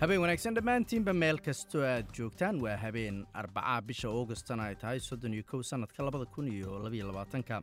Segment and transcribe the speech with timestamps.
[0.00, 5.34] habeen wanaagsan dhammaantiinba meel kastoo aad joogtaan waa habeen arbacaa bisha augustana ay tahay soddon
[5.34, 7.62] iyo kow sannadka labada kun iyo labaiyo labaatanka.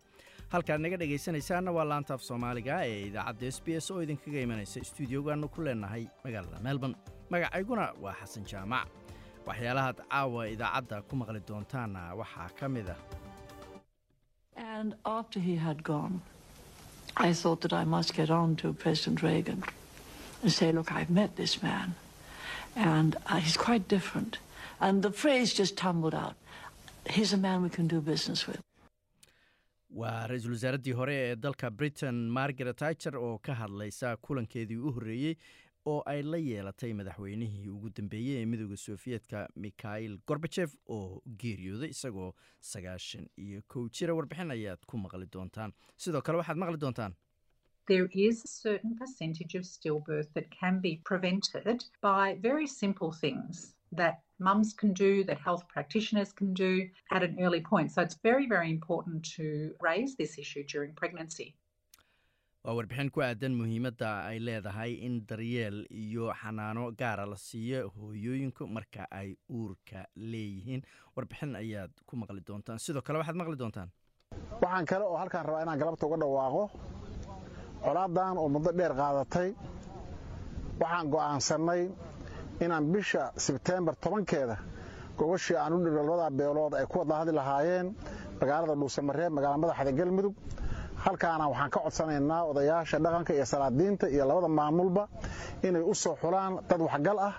[0.53, 5.47] Halkaad naga dhegaysanaysaanna waa laantaaf soomaaliga ee idaacadda s b s oo idinkaga imanaysa stuudiogaannu
[5.55, 6.95] ku leenahay magaalada melbourne.
[7.29, 8.87] Magacayguna waa xasan jaamac.
[9.47, 12.99] Waxyaalahaad caawa idaacadda ku maqli doontaanna waxaa ka mid ah
[22.75, 24.39] And uh, he's quite different.
[24.79, 26.35] And the phrase just tumbled out.
[27.09, 28.59] He's a man we can do business with.
[30.01, 35.35] waa ra'iisul wasaaraddii hore ee dalka britain margaret ticher oo ka hadlaysa kulankeedii u horreeyey
[35.91, 42.27] oo ay la yeelatay madaxweynihii ugu dambeeyey ee midooda sofiyeetka mikhail gorbajef oo geeriyooday isagoo
[42.71, 45.71] sagaashan iyo kow jira warbixin ayaad ku maqli doontaan
[46.05, 47.15] sidoo kale waxaad maqli doontaan
[47.87, 53.73] there is a certain percentage of stillbirth that can be prevented by very simple things
[53.91, 56.71] that mums can do, that health practitioners can do
[57.11, 57.91] at an early point.
[57.91, 59.45] So it's very, very important to
[59.89, 61.49] raise this issue during pregnancy.
[62.65, 68.63] waa warbixin ku aadan muhiimadda ay leedahay in daryeel iyo xanaano gaara la siiyo hooyooyinku
[68.77, 69.99] marka ay uurka
[70.31, 70.81] leeyihiin
[71.17, 73.89] warbixin ayaad ku maqli doontaan sidoo kale waxaad maqli doontaan
[74.63, 76.63] waxaan kale oo halkaan rabaa inaan galabta uga dhawaaqo
[77.85, 79.49] colaadan oo muddo dheer qaadatay
[80.81, 81.81] waxaan go'aansannay
[82.63, 84.57] inaan bisha sebteembar tobankeeda
[85.17, 87.87] gogashii aan u dhigno labada beelood ay ku wada hadli lahaayeen
[88.39, 90.35] magaalada dhuusamareeb magaala madaxda galmudug.
[91.05, 95.03] Halkaana waxaan ka codsanaynaa odayaasha dhaqanka iyo salaadiinta iyo labada maamulba
[95.67, 97.33] inay u soo xulaan dad waxgal ah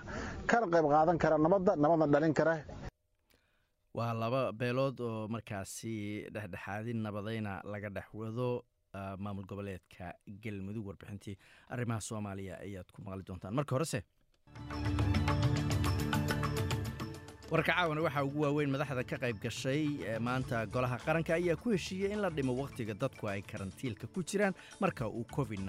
[0.49, 2.55] kana qayb qaadan kara nabadda nabadna dhalin kara.
[3.97, 5.93] Waa laba beelood oo markaasi
[6.33, 8.49] dhexdhexaadin nabadayna laga dhex wado
[9.17, 10.13] maamul goboleedka
[10.43, 11.37] galmudug warbixintii
[11.69, 13.53] arrimaha soomaaliya ayaad ku maqli doontaan.
[13.53, 14.03] Marka horese
[17.51, 19.81] warka caawana waxaa ugu waaweyn madaxda ka qayb gashay
[20.19, 24.53] maanta golaha qaranka ayaa ku heshiiyey in la dhimo wakhtiga dadku ay karantiilka ku jiraan
[24.83, 25.61] marka uu covid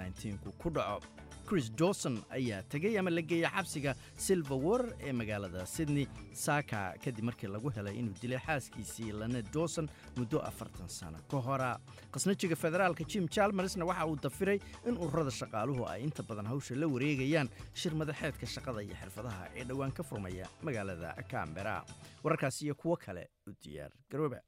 [0.59, 1.06] ku dhaco
[1.48, 3.92] chris dawson ayaa tegey ama la geeyey xabsiga
[4.26, 6.04] silver war ee magaalada sydney
[6.44, 9.87] saaka kadib markii lagu helay inuu dilay xaaskiisii lane dawson
[10.19, 11.70] muddo afartan sano ka hora.
[12.14, 14.58] Khasnajiga federaalka jim jalmersna waxa uu dafiray
[14.88, 17.48] in ururada shaqaaluhu ay inta badan hawsha la wareegayaan
[17.82, 21.76] shir madaxeedka shaqada iyo xirfadaha ee dhowaan ka furmaya magaalada cambera
[22.25, 24.41] wararkaas iyo kuwo kale u diyaar garooba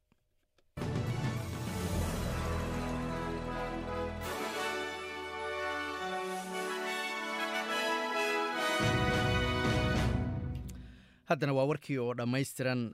[11.31, 12.91] haddana waa warkii oo dhammaystiran.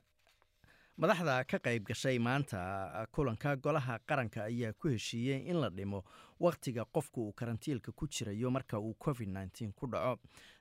[0.97, 2.59] Madaxda ka qayb gashay maanta
[3.13, 6.03] kulanka golaha qaranka ayaa ku heshiiyey in la dhimo
[6.39, 10.17] wakhtiga qofku uu karantiilka ku jirayo marka uu covid nteen ku dhaco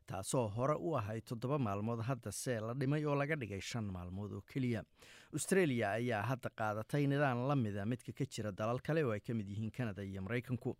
[0.06, 4.42] taasoo hore u ahayd toddoba maalmood haddase la dhimay oo laga dhigay shan maalmood oo
[4.52, 4.84] keliya.
[5.32, 9.32] Australia ayaa hadda qaadatay nidaam la mida midka ka jira dalal kale oo ay ka
[9.34, 10.76] mid yihiin kanada iyo maraykanku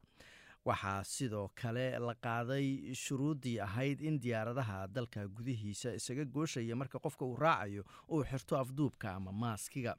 [0.66, 7.24] waxaa sidoo kale la qaaday shuruuddii ahayd in diyaaradaha dalka gudihiisa isaga gooshaya marka qofka
[7.24, 9.94] uu raacayo uu xirto afduubka ama maaskiga.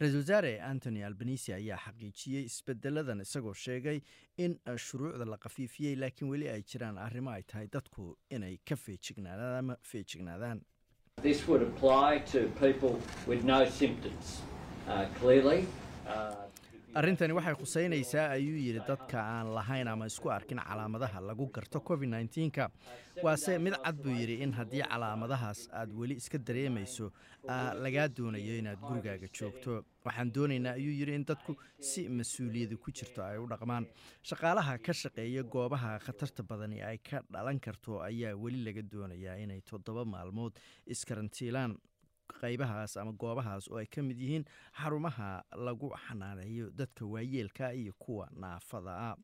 [0.00, 4.00] Ra'iisul wasaare antony albanisi ayaa xaqiijiyey isbedeladan isagoo sheegay
[4.38, 9.56] in shuruucda la khafiifiyey laakiin weli ay jiraan arrimo ay tahay dadku inay ka feejignaadaan
[9.64, 10.60] ama feejignaadaan
[16.98, 22.08] arrintani waxay khuseynaysaa ayuu yidhi dadka aan lahayn ama isku arkin calaamadaha lagu garto covid
[22.10, 22.70] nka
[23.22, 27.12] waase mid cad buu yidhi in haddii calaamadahaas aad weli iska dareemayso
[27.84, 29.84] lagaa doonayo inaad gurigaaga joogto.
[30.04, 33.86] Waxaan doonaynaa ayuu yidhi in dadku si mas'uuliyadu ku jirto ay u dhaqmaan.
[34.22, 39.60] Shaqaalaha ka shaqeeya goobaha khatarta badani ay ka dhalan karto ayaa weli laga doonayaa inay
[39.70, 40.52] toddoba maalmood
[40.86, 41.76] iskarantiilaan
[42.40, 44.44] qaybahaas ama goobahaas oo ay ka mid yihiin
[44.82, 49.16] xarumaha lagu xanaaneeyo dadka waayeelka iyo kuwa naafada ah.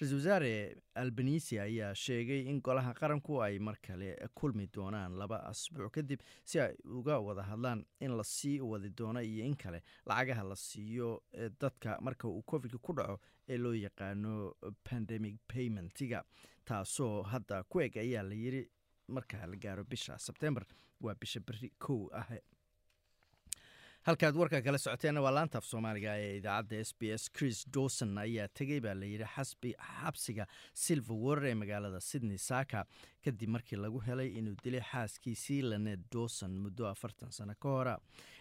[0.00, 5.90] Ra'iisul wasaare albanisi ayaa sheegay in golaha qaranku ay mar kale kulmi doonaan laba asbuuc
[5.96, 10.42] kadib si ay uga wada hadlaan in la sii wadi doono iyo in kale lacagaha
[10.44, 11.22] la siiyo
[11.60, 13.18] dadka marka uu covidka ku dhaco
[13.48, 14.54] ee loo yaqaano
[14.84, 16.22] pandemic paymentiga
[16.64, 18.62] taasoo hadda ku eg ayaa la yiri
[19.16, 20.64] marka la gaaro bisha sebtembar
[21.00, 22.26] waa bisha beri kow ah.
[24.06, 27.24] Halkaad warka kala socoteenna waa laantaaf soomaaliga ee idaacadda s b s.
[27.36, 30.46] Chris dawson ayaa tegey baa layidhi xabsiga
[30.84, 32.84] silver warer ee magaalada sydney saaka
[33.24, 37.96] kadib markii lagu helay inuu dilay xaaskiisii laneed dawson muddo afartan sano ka hora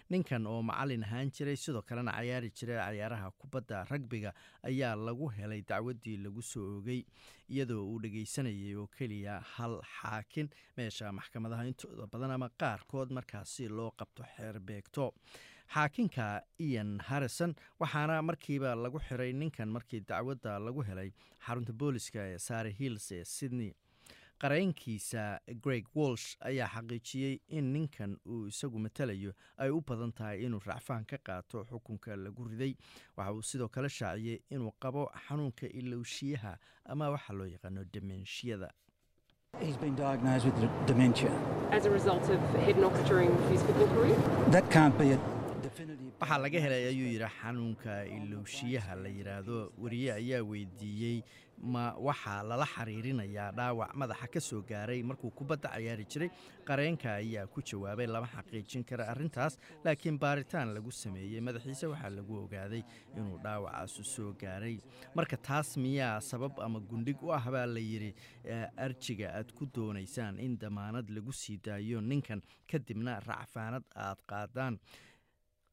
[0.09, 4.31] ninkan oo macalin ahaan jiray sidoo kalena cayaari jiray cayaaraha kubadda ragbiga
[4.69, 7.01] ayaa lagu helay dacwaddii lagu soo oogay
[7.49, 11.65] iyadoo uu dhegeysanayay oo keliya hal xaakin meesha maxkamadaha.
[11.71, 15.13] Intooda badan ama qaarkood markaasi loo qabto xeer beegto.
[15.73, 16.25] Xaakinka
[16.59, 21.09] ian harrison waxaana markiiba lagu xiray ninkan markii dacwadda lagu helay
[21.45, 23.71] xarunta booliska ee sare hills ee sydney
[24.41, 30.61] qareenkiisa greg walsh ayaa xaqiijiyey in ninkan uu isagu matalayo ay u badan tahay inuu
[30.65, 32.73] racfaan ka qaato xukunka lagu riday
[33.17, 38.71] waxa uu sidoo kale shaaciyey inuu qabo xanuunka ilowshiyaha ama waxa loo yaqaano demenshiyada
[39.59, 41.31] He's been diagnosed with dementia.
[41.71, 44.15] as a result of head knocks during his football career.
[44.55, 45.19] That can't be a
[45.63, 46.11] definitive.
[46.21, 51.17] waxaa laga helay ayuu yidhi xanuunka ilowshiyaha la yidhaahdo wariye ayaa weydiiyey
[51.57, 53.91] ma waxaa lala xiriirinayaa dhaawac.
[53.95, 56.29] Madaxa ka soo gaaray markuu kubadda cayaari jiray
[56.67, 62.33] qareenka ayaa ku jawaabay lama xaqiijin kara arrintaas laakiin baaritaan lagu sameeyey madaxiisa waxaa lagu
[62.45, 62.83] ogaaday
[63.17, 64.77] inuu dhaawacaasu soo gaaray.
[65.15, 68.13] Marka taas miyaa sabab ama gundhig u ah baa la yidhi
[68.77, 74.79] arjiga aad ku doonaysaan in damaanad lagu sii daayo ninkan kadibna racfaanad aad qaadaan.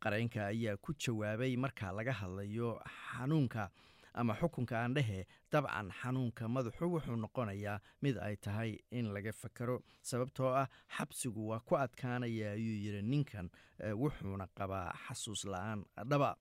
[0.05, 3.71] Qareenka ayaa ku jawaabay marka laga hadlayo xanuunka
[4.15, 9.77] ama xukunka aan dhehe dabcan xanuunka madaxu wuxuu noqonayaa mid ay tahay in laga fakaro
[10.03, 13.51] sababtoo ah xabsigu waa ku adkaanaya ayuu yidhi ninkan
[14.03, 16.37] wuxuuna qabaa xasuus la'aan dhaba.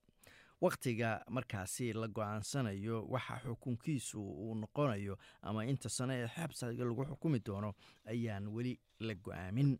[0.63, 7.39] Wakhtiga markaasi la go'aansanayo waxa xukunkiisu uu noqonayo ama inta sano ee xabsiga lagu xukumi
[7.45, 7.73] doono
[8.05, 9.71] ayaan weli la go'aamin.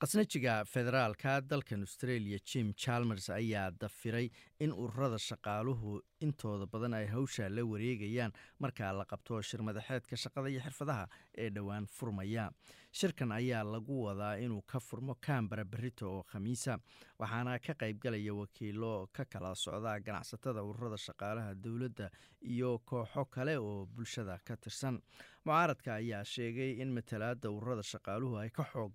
[0.00, 4.30] Khasnajiga federaalka dalkan australia jim chalmers ayaa dafiray
[4.60, 10.48] in ururada shaqaaluhu intooda badan ay hawsha la wareegayaan marka la qabto shir madaxeedka shaqada
[10.52, 11.04] iyo xirfadaha
[11.38, 12.50] ee dhowaan furmaya.
[12.92, 16.76] Shirkan ayaa lagu wadaa inuu ka furmo kambara berito oo khamiisa
[17.18, 22.10] waxaana ka qaybgalaya wakiilo ka kala socda ganacsatada ururada shaqaalaha dowladda
[22.42, 24.98] iyo kooxo kale oo bulshada ka tirsan.
[25.44, 28.92] Mucaaradka ayaa sheegay in matalaada ururada shaqaaluhu ay ka xoog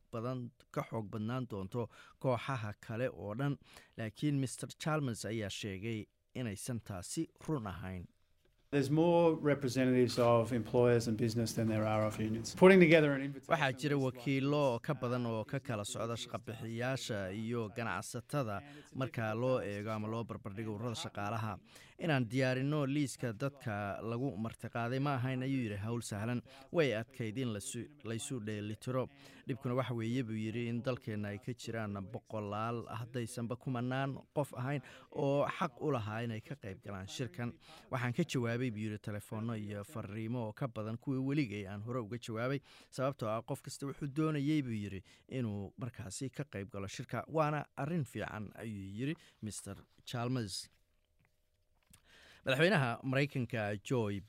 [1.12, 1.88] badnaan doonto
[2.20, 3.58] kooxaha kale oo dhan
[3.98, 4.50] laakiin mer
[4.84, 6.00] chalmers ayaa sheegay
[6.36, 8.06] inaysan taasi run ahayn.
[12.36, 18.62] Waxaa jira wakiilo ka badan oo ka kala socda shaqabixiyaasha iyo ganacsatada
[18.96, 21.54] marka loo eego ama loo barbardhigo ururada shaqaalaha
[22.00, 27.54] inaan diyaarino liiska dadka lagu martiqaaday ma ahayn ayuu yidhi howl sahlan way adkayd in
[28.04, 29.04] laysu dheelitiro
[29.48, 34.82] dhibkuna waxa weeye buu yidhi in dalkeenna ay ka jiraan boqolaal haddaysanba kumanaan qof ahayn
[35.12, 37.54] oo xaq u lahaa inay ka qayb galaan shirkan.
[37.92, 42.00] Waxaan ka jawaabay buu yidhi telefoonno iyo fariimo oo ka badan kuwii weligay aan hore
[42.00, 42.60] uga jawaabay
[42.92, 47.24] sababtoo ah qof kasta wuxuu doonayey buu yidhi inuu markaasi ka qayb galo shirka.
[47.28, 49.76] Waana arrin fiican ayuu yidhi mr
[50.06, 50.70] chalmers
[52.46, 54.22] madaxweynaha maraykanka joy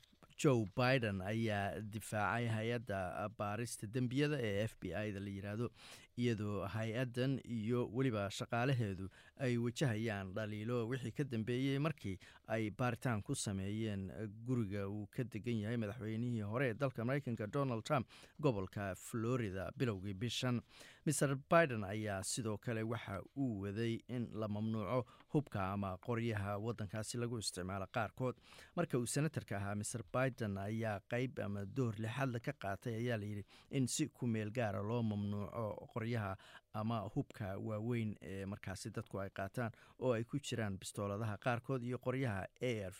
[0.43, 2.99] joe biden ayaa difaacay hay'adda
[3.39, 5.67] baarista dembiyada ee f b i da la yidhaahdo
[6.23, 9.05] iyadoo hay'addan iyo weliba shaqaalaheedu
[9.45, 10.77] ay wajahayaan dhaliilo.
[10.91, 12.15] Wixii ka dambeeyey markii
[12.55, 14.03] ay baaritaan ku sameeyeen
[14.47, 18.07] guriga uu ka degan yahay madaxweynihii hore ee dalka maraykanka donald trump
[18.39, 20.61] gobolka florida bilowgii bishan
[21.07, 27.17] mr biden ayaa sidoo kale waxa uu waday in la mamnuuco hubka ama qoryaha wadankaasi
[27.17, 28.35] lagu isticmaalo qaarkood.
[28.75, 33.43] Marka uu senatarka ahaa mr biden ayaa qeyb ama door lixaadla ka qaatay ayaa layidhi
[33.71, 36.35] in si ku meel gaara loo mamnuuco qoryaha
[36.73, 41.97] ama hubka waaweyn ee markaasi dadku ay qaataan oo ay ku jiraan bistooladaha qaarkood iyo
[41.97, 42.93] qoryaha a r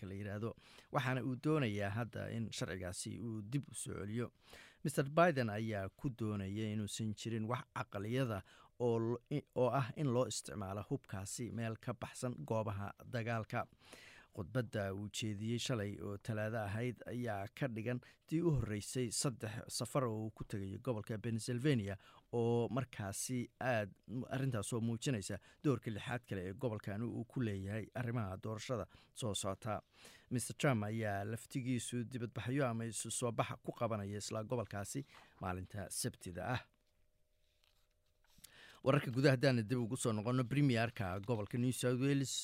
[0.00, 0.54] ka la yidhaahdo
[0.92, 4.30] waxaana uu doonayaa hadda in sharcigaasi uu dib u soo celiyo
[4.84, 8.42] mr biden ayaa ku doonaya inuusan jirin wax caqaliyada
[8.80, 13.66] oo ah in loo isticmaalo hubkaasi meel ka baxsan goobaha dagaalka
[14.36, 20.04] khudbadda uu jeediyey shalay oo talaado ahayd ayaa ka dhigan tii u horreysay saddex safar
[20.04, 21.96] oo uu ku tegayo gobolka pennsylvania
[22.32, 23.90] oo markaasi aad
[24.36, 29.80] arrintaasoo muujinaysa doorka lixaad kale ee gobolkan uu ku leeyahay arrimaha doorashada soo socota.
[30.30, 35.04] Mr trump ayaa laftigiisu dibadbaxyo ama isu soo baxa ku qabanaya isla gobolkaasi
[35.40, 36.60] maalinta sabtida ah.
[38.84, 42.34] Wararka gudaha haddaana dib ugu soo noqono premierka gobolka new south wales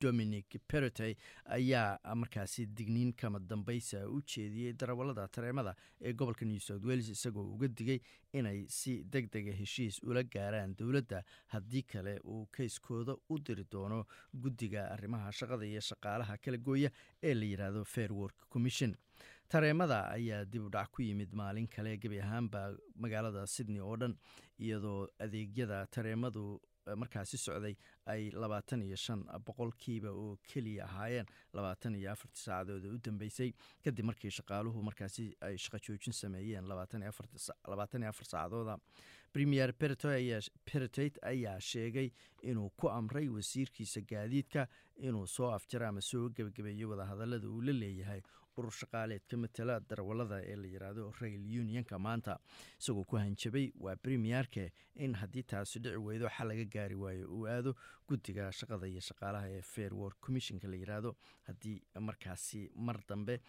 [0.00, 1.14] dominic perotey
[1.56, 7.46] ayaa markaasi digniin kama dambaysa u jeediyey darawallada tareemada ee gobolka new south wales isagoo
[7.54, 8.00] uga digay
[8.32, 11.22] inay si deg dega heshiis ula gaaraan dowladda
[11.54, 14.04] haddii kale uu kayskooda u diri doono
[14.34, 16.90] guddiga arrimaha shaqada iyo shaqaalaha kala gooya
[17.22, 18.94] ee la yidhaahdo fair work commission.
[19.52, 22.60] Tareemada ayaa dib u dhac ku yimid maalin kale gebi ahaanba
[23.04, 24.14] magaalada sydney oo dhan
[24.66, 26.44] iyadoo adeegyada tareemadu
[26.96, 27.74] markaasi socday
[28.06, 33.52] ay labaatan iyo shan boqolkiiba oo keliya ahaayeen labaatan iyo afartii saacadood u dambeysay.
[33.84, 37.10] Kadib markii shaqaaluhu markaasi ay shaqo joojin sameeyeen labaatan iyo
[38.10, 38.78] afar saacadooda
[39.32, 42.10] premier peretate ayaa sheegay
[42.42, 44.66] inuu ku amray wasiirkiisa gaadiidka
[44.98, 48.20] inuu soo afjaro ama soo gebagabeeyo wadahadalada uu la leeyahay
[48.60, 52.38] urur shaqaaleedka matala darawalada ee la yiraahdo rail unionka maanta.
[52.80, 57.46] Isagoo ku hanjabay waa premierke in haddii taasi dhici weydo xal laga gaari waayo uu
[57.54, 57.74] aado
[58.08, 61.16] guddiga shaqada iyo shaqaalaha ee fair work commissionka la yiraahdo
[61.48, 61.76] haddii
[62.08, 63.40] markaasi mar dambe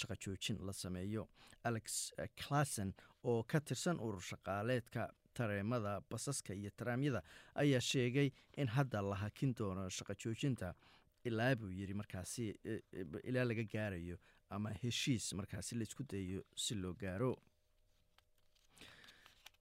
[0.00, 1.28] shaqo joojin la sameeyo.
[1.64, 7.20] Alex classen oo ka tirsan urur shaqaaleedka tareemada basaska iyo taraamyada
[7.54, 10.74] ayaa sheegay in hadda la hakin doono shaqo joojinta.
[11.28, 12.44] Ilaa buu yiri markaasi
[13.28, 14.16] ilaa laga gaarayo
[14.50, 17.32] ama heshiis markaasi la isku dayayo si loo gaaro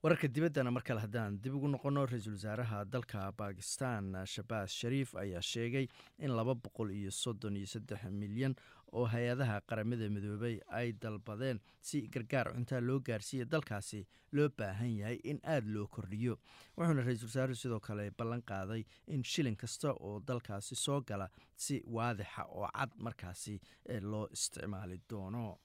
[0.03, 5.41] wararka dibaddana mar kale haddaan dib ugu noqono ra'iisul wasaaraha dalka bakistan shabaas shariif ayaa
[5.41, 5.87] sheegay
[6.19, 8.55] in laba boqol iyo soddon iyo saddex milyan
[8.93, 15.19] oo hay'adaha qaramada midoobay ay dalbadeen si gargaar cuntaa loo gaarsiiya dalkaasi loo baahan yahay
[15.23, 16.39] in aada loo kordhiyo.
[16.77, 21.83] Wuxuuna ra'iisul wasaaruhu sidoo kale ballan qaaday in shilin kasta oo dalkaasi soo gala si
[21.85, 23.59] waadixa oo cad markaasi
[24.01, 25.59] loo isticmaali doono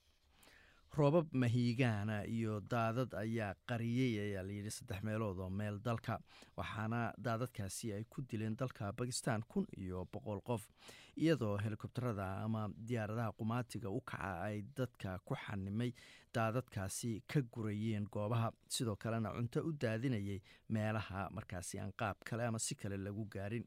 [0.97, 6.19] roobab mahiigaana iyo daadad ayaa qariyey ayaa layidhi saddex meelood oo meel dalka
[6.57, 10.69] waxaana daadadkaasi ay ku dileen dalka bakistan kun iyo boqol qof
[11.17, 15.91] iyadoo helikobterada ama diyaaradaha qumaatiga u kaca ay dadka ku xanimay
[16.35, 18.51] daadadkaasi ka gurayeen goobaha.
[18.69, 23.65] Sidoo kalena cunto u daadinayay meelaha markaasi aan qaab kale ama si kale lagu gaarin.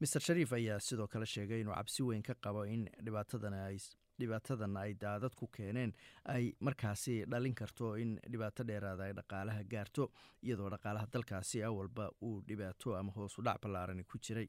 [0.00, 3.78] Master shariif ayaa sidoo kale sheegay inuu cabsi weyn ka qabo in dhibaatadan ay
[4.22, 5.92] dhibaatadan ay daadad ku keeneen
[6.34, 10.10] ay markaasi dhalin karto in dhibaato dheeraada ay dhaqaalaha gaarto
[10.42, 14.48] iyadoo dhaqaalaha dalkaasi awalba uu dhibaato ama hoosu dhac ballaarani ku jiray.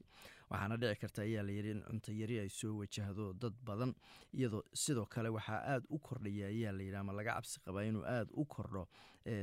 [0.50, 3.94] Waxaana dhici karta ayaa layidhi in cuntayari ay soo wajahdo dad badan
[4.38, 8.30] iyadoo sidoo kale waxaa aada u kordhaya ayaa layidhi ama laga cabsi qabaa inuu aada
[8.32, 8.84] u kordho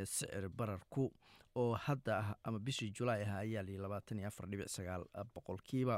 [0.06, 1.12] sicir bararku
[1.56, 5.04] oo hadda ah ama bishii julaay ah ayaa layidhi labaatan iyo afar dhibic sagaal
[5.36, 5.98] boqolkiiba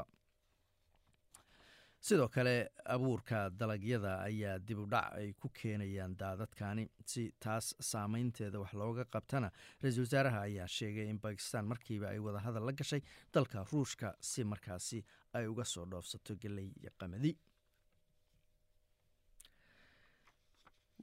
[2.06, 2.54] sidoo kale
[2.94, 9.04] abuurka dalagyada ayaa dib u dhac ay ku keenayaan daadadkani si taas saameynteeda wax looga
[9.14, 9.48] qabtana
[9.82, 13.00] ra'iisul wasaaraha ayaa sheegay in bakistan markiiba ay wadahadal la gashay
[13.34, 15.00] dalka ruushka si markaasi
[15.32, 17.32] ay uga soo dhoofsato geley iyo qamadi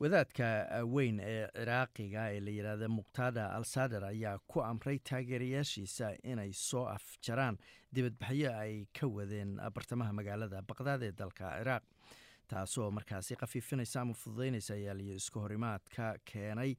[0.01, 0.45] wadaadka
[0.93, 6.85] weyn ee ciraaqiga ee la yidhaahda muqtada al sadar ayaa ku amray taageerayaashiisa inay soo
[6.95, 7.57] afjaraan
[7.93, 11.83] dibadbaxyo ay ka wadeen bartamaha magaalada baqdaad ee dalka ciraaq
[12.51, 16.73] taasoo markaasi khafiifinaysa ama fududeynaysa ayaa liyo iska horimaadka keenay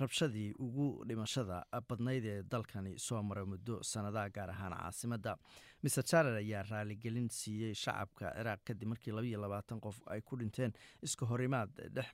[0.00, 1.58] rabshadii ugu dhimashada
[1.88, 5.36] badnayd ee dalkani soo mara muddo sanadaha gaar ahaan caasimadda
[5.82, 10.72] master jarer ayaa raaligelin siiyey shacabka ciraaq kadib markii labaiyo labaatan qof ay ku dhinteen
[11.08, 12.08] iska horimaad dhex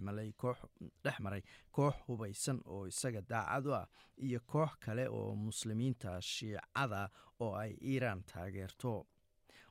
[1.21, 1.43] maray
[1.77, 3.87] koox hubaysan oo isaga daacad u ah
[4.29, 7.09] iyo koox kale oo muslimiinta shiicada
[7.41, 9.07] oo ay iiraan taageerto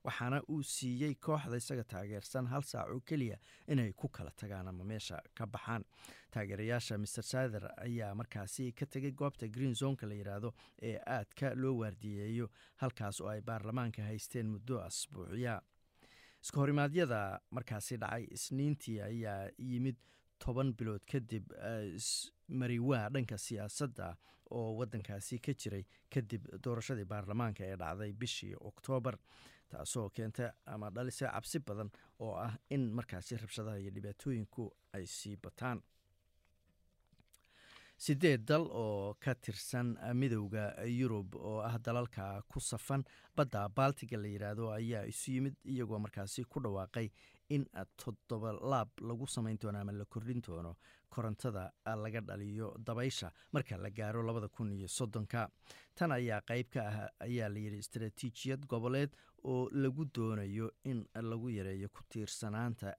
[0.03, 3.37] waxaana uu siiyey kooxda isaga taageersan hal saac oo keliya
[3.67, 5.83] inay ku kala tagaan ama meesha ka baxaan.
[6.31, 11.75] Taageerayaasha master sader ayaa markaasi ka tegay goobta green zonka la yidhaahdo ee aadka loo
[11.81, 12.49] waardiyeeyo
[12.81, 15.61] halkaas oo ay baarlamaanka haysteen muddo asbuuciya
[16.43, 19.97] iska horimaadyada markaasi dhacay isniintii ayaa yimid
[20.45, 21.45] toban bilood kadib
[22.47, 24.15] mariwaa dhanka siyaasadda
[24.51, 29.17] oo wadankaasi ka jiray kadib doorashadii baarlamaanka ee dhacday bishii oktoobar
[29.71, 35.35] taasoo keenta ama dhalisay cabsi badan oo ah in markaasi rabshadaha iyo dhibaatooyinku ay sii
[35.43, 35.79] bataan.
[37.99, 43.03] Sideed dal oo ka tirsan midowda yurub oo ah dalalka ku safan
[43.35, 47.07] badda baltiga la yidhaahdo ayaa isu yimid iyagoo markaasi ku dhawaaqay
[47.49, 47.65] in
[48.03, 50.75] toddoba laab lagu samayn doono ama la kordhin doono
[51.09, 51.63] korontada
[52.03, 55.49] laga dhaliyo dabaysha marka la gaaro labada kun iyo soddonka.
[55.95, 59.11] Tan ayaa qeyb ka ah ayaa layidhi istaraatiijiyad goboleed
[59.43, 62.93] oo lagu doonayo in lagu yareeyo ku tiirsanaanta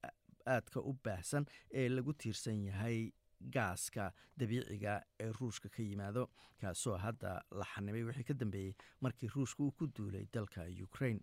[0.47, 3.13] aadka u baahsan ee lagu tiirsan yahay
[3.55, 6.23] gaaska dabiiciga ee ruushka ka yimaado
[6.61, 11.21] kaasoo hadda la xanibay wixii ka dambeeyey markii ruushka uu ku duulay dalka ukraine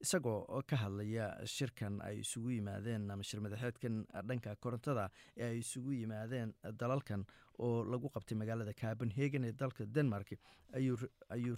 [0.00, 5.92] isagoo ka hadlaya shirkan ay isugu yimaadeen ama shir madaxeedkan dhanka korontada ee ay isugu
[6.00, 7.24] yimaadeen dalalkan
[7.58, 10.32] oo lagu qabtay magaalada copenhagen ee dalka denmark
[10.74, 10.96] ayuu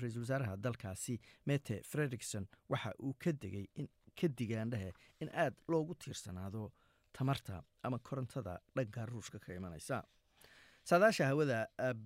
[0.03, 3.67] ra'iisul wasaaraha dalkaasi mete frederikson waxa uu ka degay
[4.21, 6.73] ka digaandhehe in aad loogu tiirsanaado
[7.13, 10.03] tamarta ama korontada dhanka ruushka ka imanaysa
[10.91, 11.59] saadaasha hawada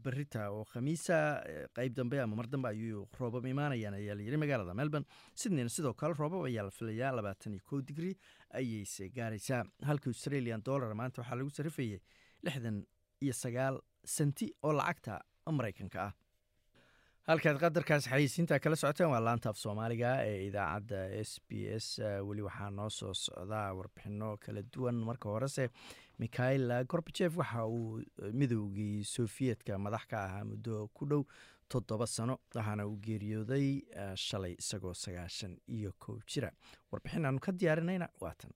[0.04, 1.16] berita oo khamiisa
[1.76, 5.06] qeyb dambe ama mar dambe ayuu roobab imaanayaan ayaa layiri magaalada melbourne.
[5.40, 8.12] Sydneyna sidoo kale roobab ayaa la filayaa labaatan iyo kow digri
[8.60, 9.62] ayayse gaaraysaa.
[9.88, 12.00] Halka australian dollar maanta waxaa lagu sarifayay
[12.46, 12.78] lixdan
[13.24, 13.76] iyo sagaal
[14.16, 15.20] senti oo lacagta
[15.58, 16.12] maraykanka ah.
[17.28, 21.86] Halkaad qadarkaas xayeysiinta kala socoteen waa laanta af soomaaliga ee idaacadda s b s
[22.28, 25.66] weli waxaa noo soo socdaa warbixino kala duwan marka horese
[26.22, 28.02] mikhail gorbajef waxa uu
[28.40, 31.22] midoogii sofiyetka madax ka ahaa muddo ku dhow
[31.68, 33.66] toddoba sano waxaana uu geeriyooday
[34.26, 36.50] shalay isagoo sagaashan iyo kow jira.
[36.92, 38.50] Warbixin aanu ka diyaarinayna waatan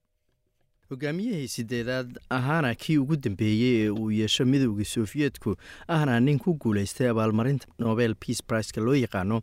[0.90, 5.56] hogaamiyihii sideedaad ahaana kii ugu dambeeyey ee uu yeesho midowda sofiyeetku
[5.88, 9.40] ahna nin ku guuleystay abaalmarinta nobel peace priceka loo yaqaano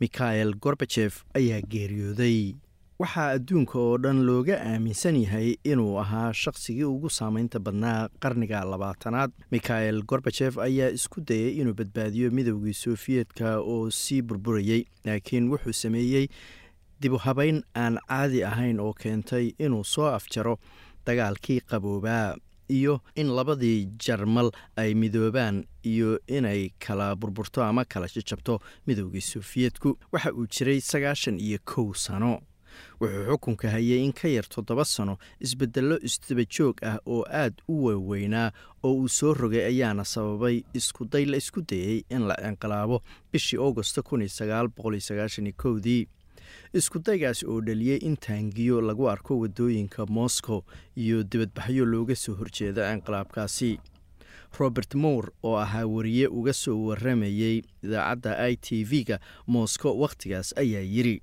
[0.00, 2.54] mikhael gorbajef ayaa geeriyooday
[3.02, 9.30] waxaa adduunka oo dhan looga aaminsan yahay inuu ahaa shaqsigii ugu saameynta badnaa qarniga labaatanaad.
[9.52, 16.26] Mikhael gorbajef ayaa isku dayay inuu badbaadiyo midowgii sofiyeetka oo sii burburayey laakiin wuxuu sameeyey
[17.00, 20.56] dibu habeyn aan caadi ahayn oo keentay inuu soo afjaro
[21.06, 22.34] dagaalkii qaboobaa
[22.78, 29.98] iyo in labadii jarmal ay midoobaan iyo inay kala burburto ama kala jajabto midowgii sofiyeetku
[30.12, 32.40] waxa uu jiray sagaashan iyo kow sano
[33.00, 37.84] wuxuu xukunka hayay in ka yar toddoba sano isbedello isdaba joog ah oo aad u
[37.84, 38.50] waaweynaa
[38.82, 43.02] oo uu soo rogay ayaana sababay iskuday la isku dayey in la inqilaabo
[43.32, 44.02] bishii augosto
[45.52, 46.06] kudii
[46.74, 50.62] iskudaygaas oo dhaliyey in taangiyo lagu arko waddooyinka moscow
[50.96, 53.78] iyo dibadbaxyo looga soo horjeeda inqilaabkaasi
[54.58, 60.80] robert moore oo ahaa wariye uga soo waramayey idaacadda i t v-ga moscow wakhtigaas ayaa
[60.94, 61.22] yidhi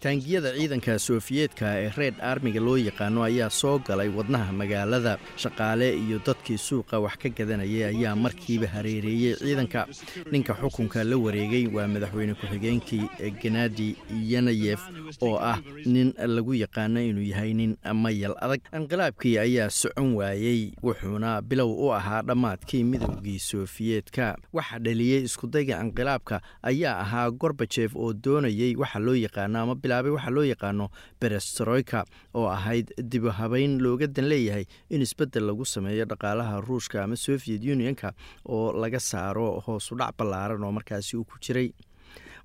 [0.00, 5.18] taangiyada ciidanka sofiyeetka ee reed armiga loo yaqaano ayaa soo galay wadnaha magaalada.
[5.36, 9.86] Shaqaale iyo dadkii suuqa wax ka gadanayay ayaa markiiba hareereeyey ciidanka.
[10.32, 13.08] Ninka xukunka la wareegay waa madaxweyne ku-xigeenkii
[13.42, 14.80] genadi yanayef
[15.22, 18.60] oo ah nin lagu yaqaano inuu yahay nin mayal adag.
[18.74, 26.40] Inqilaabkii ayaa socon waayey wuxuuna bilow u ahaa dhammaadkii midowgii sofiyeetka waxa dhaliyey iskudayga inqilaabka
[26.62, 30.88] ayaa ahaa gorbajef oo doonayey waxa loo yaqaano ama bilaabay waxa loo yaqaano
[31.20, 37.16] berestroika oo ahayd dibu habeyn looga dan leeyahay in isbeddel lagu sameeyo dhaqaalaha ruushka ama
[37.16, 38.12] soviet unionka
[38.48, 41.72] oo laga saaro hoos u dhac ballaaran oo markaasi uu ku jiray.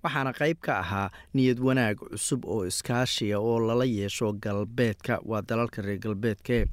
[0.03, 5.81] Waxaana qayb ka ahaa niyad wanaag cusub oo iskaashiga oo lala yeesho galbeedka waa dalalka
[5.81, 6.65] reer galbeedke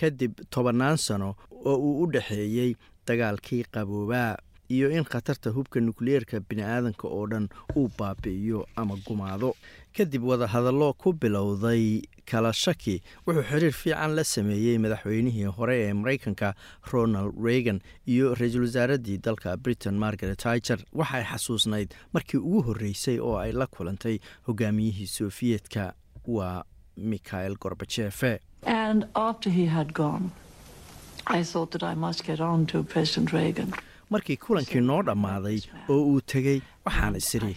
[0.00, 2.74] kadib tobannaan sano oo uu u dhexeeyey
[3.06, 4.36] dagaalkii qaboobaa
[4.76, 9.50] iyo in khatarta hubka nukliyeerka bini'aadanka oo dhan uu baabi'iyo ama gumaado.
[9.96, 12.94] Kadib wadahadallo ku bilowday kala shaki
[13.26, 16.54] wuxuu xiriir fiican la sameeyey madaxweynihii hore ee maraykanka
[16.92, 23.36] ronald reagan iyo ra'iisul wasaaradii dalka britain margaret higer waxay xasuusnayd markii ugu horreysay oo
[23.44, 24.16] ay la kulantay
[24.48, 25.92] hogaamiyihii sofiyeetka
[26.26, 26.64] waa
[26.96, 28.32] mikhael gorbajefe
[34.14, 35.58] markii kulankii noo dhammaaday
[35.92, 37.54] oo uu tegey waxaan isiri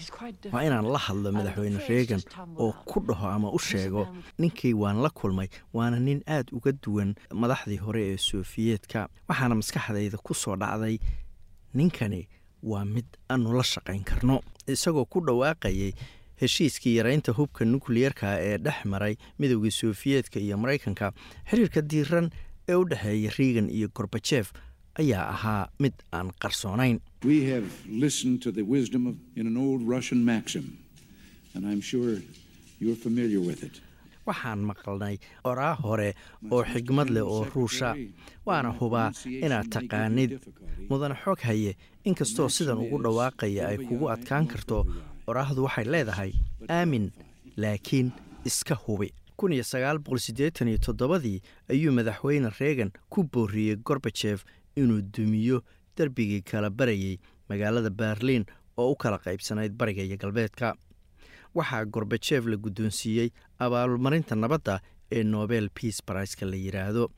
[0.54, 2.22] waa inaan la hadlo madaxweyne reegan
[2.64, 4.04] oo ku dhaho ama u sheego
[4.40, 10.18] ninkii waan la kulmay waana nin aad uga duwan madaxdii hore ee sofiyeetka waxaana maskaxdayda
[10.18, 10.98] ku soo dhacday
[11.74, 12.28] ninkani
[12.64, 14.42] waa mid aanu la shaqayn karno.
[14.68, 15.92] Isagoo ku dhawaaqayay
[16.42, 21.12] heshiiskii yaraynta hubka nukliyerka ee dhex maray midowgii sofiyeetka iyo maraykanka
[21.50, 22.30] xiriirka diiran
[22.70, 24.52] ee u dhexeeya reagan iyo gorbajef
[25.00, 27.00] ayaa ahaa mid aan qarsoonayn.
[34.26, 35.16] Waxaan maqalnay
[35.50, 36.14] oraa hore
[36.52, 37.90] oo xigmad leh oo ruusha
[38.46, 39.12] waana hubaa
[39.46, 40.32] inaad taqaanid.
[40.90, 41.76] Mudane xoog haye
[42.10, 44.78] inkastoo sidan ugu dhawaaqaya ay kugu adkaan karto
[45.30, 46.32] oraahdu waxay leedahay
[46.70, 47.12] aamin
[47.58, 48.12] laakiin
[48.46, 49.14] iska hubi.
[50.86, 55.62] Toddobadii ayuu madaxweyne reegan ku booriyey gorbajef inuu dumiyo
[55.98, 57.18] derbigii kala barayay
[57.50, 58.46] magaalada berliin
[58.78, 60.76] oo u kala qaybsanayd bariga iyo galbeedka.
[61.56, 64.80] Waxaa gorbajef la guddoonsiiyey abaalmarinta nabadda
[65.12, 67.12] ee nobel peace briceka la yidhaahdo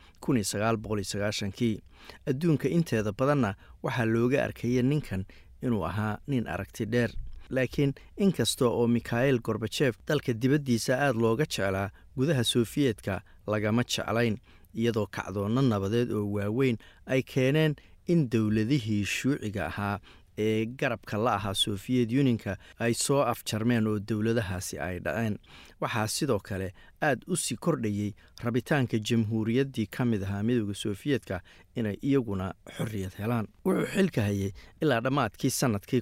[1.56, 1.82] kii
[2.28, 5.26] adduunka inteeda badanna waxaa looga arkaya ninkan
[5.63, 7.12] inuu ahaa nin aragti dheer
[7.50, 14.38] laakiin inkasta oo mikhail gorbajef dalka dibaddiisa aada looga jeclaa gudaha sofiyeetka lagama jeclayn
[14.76, 17.76] iyadoo kacdoonno nabadeed oo waaweyn ay keeneen
[18.08, 20.00] in dowladihii shuuciga ahaa
[20.38, 25.38] ee garabka la ahaa sofiyet yuninka ay soo afjarmeen oo dowladahaasi ay dhaceen.
[25.82, 31.41] Waxaa sidoo kale aad u sii kordhayey rabitaanka jamhuuriyaddii ka mid ahaa midooda sofiyeetka
[31.76, 33.47] inay iyaguna xorriyad helaan.
[33.65, 36.02] Wuxuu xilka hayay ilaa dhammaadkii sannadkii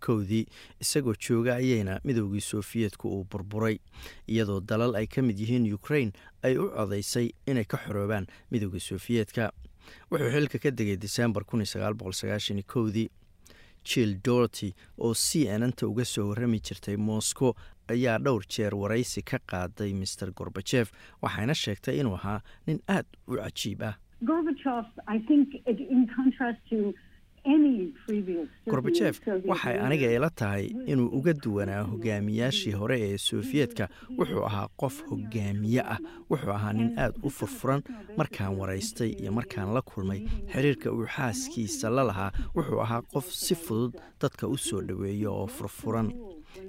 [0.00, 0.46] kowdii
[0.80, 3.78] isagoo jooga ayayna midoogii sofiyeetku uu burburay
[4.28, 9.52] iyadoo dalal ay ka mid yihiin ukrain ay u codaysay inay ka xoroobaan midooda sofiyeetka
[10.10, 11.44] wuxuu xilka ka degay desembar
[12.62, 13.08] kowdii.
[13.84, 17.52] Jill dorty oo c n nta uga soo warrami jirtay moscow
[17.92, 20.88] ayaa dhowr jeer waraysi ka qaaday master gorbajef
[21.22, 23.94] waxayna sheegtay inuu ahaa nin aad u cajiib ah
[28.70, 35.02] gorbajef waxay aniga ila tahay inuu uga duwanaa hogaamiyaashii hore ee sofiyeetka wuxuu ahaa qof
[35.10, 35.98] hogaamiye ah.
[36.30, 37.82] Wuxuu ahaa nin aad u furfuran
[38.16, 40.20] markaan waraystay iyo markaan la kulmay
[40.52, 42.32] xiriirka uu xaaskiisa la lahaa.
[42.56, 46.12] Wuxuu ahaa qof si fudud dadka u soo dhoweeya oo furfuran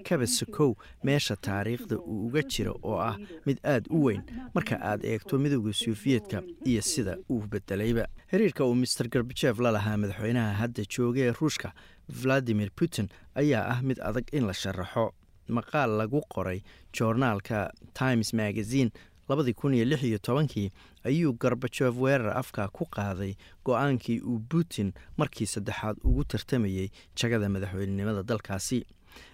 [0.07, 0.71] kabasakow
[1.03, 4.21] meesha taariikhda uu uga jira oo ah mid aad u weyn.
[4.55, 8.05] Marka aad eegto midooda sofiyeetka iyo sida uu bedelayba.
[8.31, 11.73] Xiriirka uu master gorbajef la lahaa madaxweynaha hadda jooga ee ruushka
[12.09, 15.11] valadimir putin ayaa ah mid adag in la sharaxo.
[15.47, 16.61] Maqaal lagu qoray
[16.93, 18.89] joornaalka times magazine
[19.29, 20.71] labadii kun iyo lix iyo tobankii
[21.03, 23.33] ayuu gorbajef weerar afka ku qaaday
[23.65, 28.85] go'aankii uu putin markii saddexaad ugu tartamayey jagada madaxweynenimada dalkaasi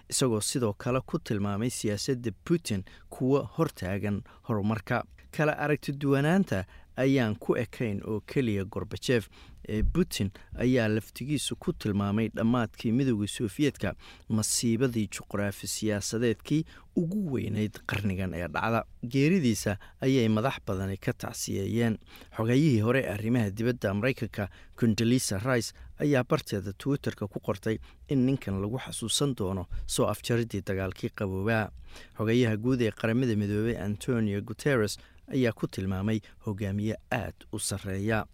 [0.08, 5.04] isagoo sidoo kale ku tilmaamay siyaasadda putin kuwa hortaagan horumarka.
[5.36, 6.64] Kala aragti duwanaanta
[6.96, 9.28] ayaan ku ekayn oo keliya gorbajef
[9.68, 13.94] ee putin ayaa laftigiisu ku tilmaamay dhammaadkii midooda sofiyeetka
[14.28, 16.64] masiibadii juqraafi siyaasadeedkii
[16.96, 18.84] ugu weynayd qarnigan ee dhacda.
[19.08, 21.98] Geeridiisa ayay madax badani ka tacsiyeeyeen.
[22.36, 28.78] Xogayihii hore arrimaha dibadda maraykanka condolisa rice ayaa barteeda twitterka ku qortay in ninkan lagu
[28.78, 31.70] xasuusan doono soo afjaridii dagaalkii qaboobaa
[32.18, 34.98] xogayaha guud ee qaramada midoobey antonio guteres
[35.32, 38.26] ayaa ku tilmaamay hogaamiye aad u sarreeya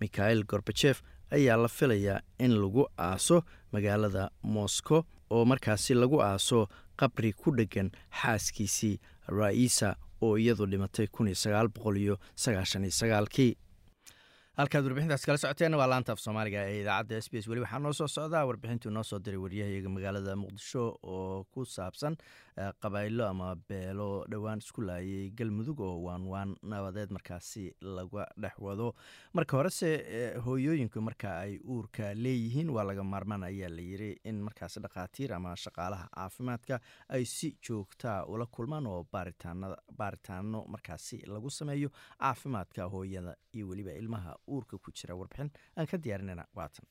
[0.00, 1.02] mikhail gorbajef
[1.36, 6.68] ayaa la filayaa in lagu aaso magaalada moscow oo markaasi lagu aaso
[7.00, 7.90] qabri ku dheggan
[8.22, 8.94] xaaskiisii
[9.38, 11.06] raisa oo iyadu dhimatay
[13.34, 13.56] kii
[14.56, 17.46] halkaad warbixintaas kala socoteen waa laanta af soomaaliga ee idaacadda s b s.
[17.48, 22.16] Weli waxaa noo soo socdaa warbixintuu noo soo diray waryahayaga magaalada muqdisho oo ku saabsan
[22.82, 28.94] qabailo ama beelo dhowaan isku laayay galmudug oo waan waan nabadeed markaasi laga dhex wado.
[29.34, 29.90] Marka horese
[30.44, 35.52] hooyooyinku marka ay uurka leeyihiin waa laga maarmaan ayaa la yiri in markaasi dhakhaatiir ama
[35.64, 39.04] shaqaalaha caafimaadka ay si joogtaa ula kulmaan oo
[39.98, 45.50] baaritaano markaasi lagu sameeyo caafimaadka hooyada iyo weliba ilmaha uurka ku jira warbixin.
[45.76, 46.86] Aan ka diyaarinayna waatan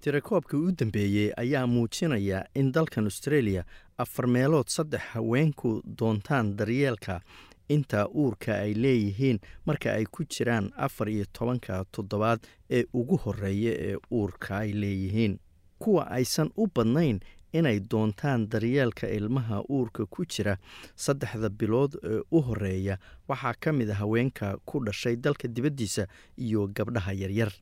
[0.00, 3.64] tirakoobka u dambeeyey ayaa muujinaya in dalkan australia
[3.98, 7.20] afar meelood saddex haweenku doontaan daryeelka
[7.68, 13.72] inta uurka ay leeyihiin marka ay ku jiraan afar iyo tobanka toddobaad ee ugu horreeya
[13.78, 15.38] ee uurka ay leeyihiin.
[15.78, 17.20] Kuwa aysan u badnayn
[17.52, 20.56] inay doontaan daryeelka ilmaha uurka ku jira
[20.96, 26.66] saddexda bilood ee u horreeya waxaa ka mid a haweenka ku dhashay dalka dibaddiisa iyo
[26.66, 27.52] gabdhaha yaryar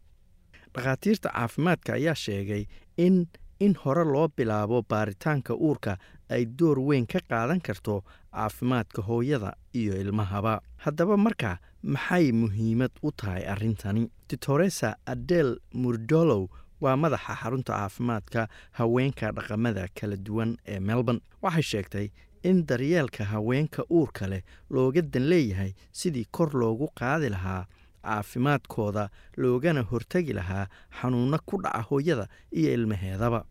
[0.83, 2.65] dhakhaatiirta caafimaadka ayaa sheegay
[2.97, 3.27] in
[3.61, 5.99] in hore loo bilaabo baaritaanka uurka
[6.31, 10.61] ay door weyn ka qaadan karto caafimaadka hooyada iyo ilmahaba.
[10.77, 14.11] Haddaba marka maxay muhiimad u tahay arrintani?
[14.29, 16.47] Titoresa adel murdolow
[16.81, 21.21] waa madaxa xarunta caafimaadka haweenka dhaqamada kala duwan ee melbourne.
[21.43, 22.07] Waxay sheegtay
[22.43, 27.67] in daryeelka haweenka uurka leh looga dan leeyahay sidii kor loogu qaadi lahaa
[28.05, 30.67] caafimaadkooda loogana hortegi lahaa
[31.01, 33.45] xanuuno ku dhaca hooyada iyo ilmaheedaba.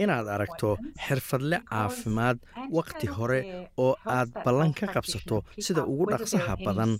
[0.00, 2.38] Inaad aragto xirfadle caafimaad
[2.78, 3.40] wakhti hore
[3.76, 6.92] oo aad ballan ka qabsato sida ugu dhaqsaha badan.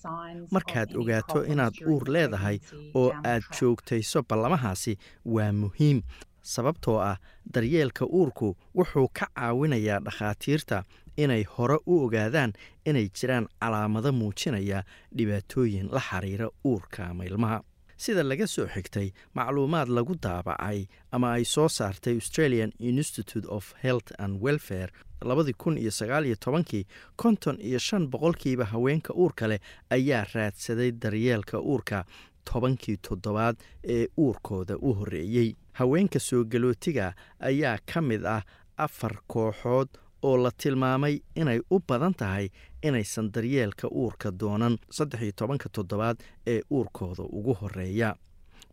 [0.54, 2.56] markaad ogaato inaad uur leedahay
[2.94, 6.02] oo aad joogtayso ballamahaasi waa muhiim
[6.42, 7.16] sababtoo ah
[7.54, 10.84] daryeelka uurku wuxuu ka caawinayaa dhakhaatiirta
[11.16, 12.52] inay hore u ogaadaan
[12.86, 14.84] inay jiraan calaamado muujinaya
[15.16, 17.60] dhibaatooyin la xiriira uurka ama ilmaha
[17.96, 24.12] sida laga soo xigtay macluumaad lagu daabacay ama ay soo saartay australian institute of health
[24.18, 24.88] and welfare
[25.20, 30.90] labadii kun iyo sagaal iyo tobankii konton iyo shan boqolkiiba haweenka uurka leh ayaa raadsaday
[30.92, 32.04] daryeelka uurka
[32.44, 35.54] tobankii toddobaad ee uurkooda u horreeyey.
[35.72, 38.42] Haweenka soo galootiga ayaa ka mid ah
[38.76, 39.88] afar kooxood
[40.22, 42.48] oo la tilmaamay inay u badan tahay
[42.82, 44.78] inaysan daryeelka uurka doonan.
[44.90, 48.14] Saddex iyo tobanka toddobaad ee uurkooda ugu horreeya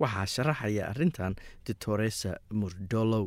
[0.01, 1.33] waxaa sharaxaya arrintan
[1.65, 3.25] ditoresa murdolow.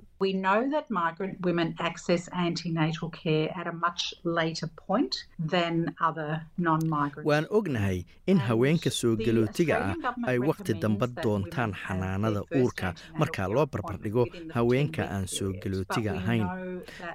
[7.25, 9.95] Waan ognahay in haweenka soo galootiga ah
[10.31, 12.95] ay wakhti damba doontaan xanaanada uurka.
[13.21, 16.47] marka loo barbardhigo haweenka aan soo galootiga ahayn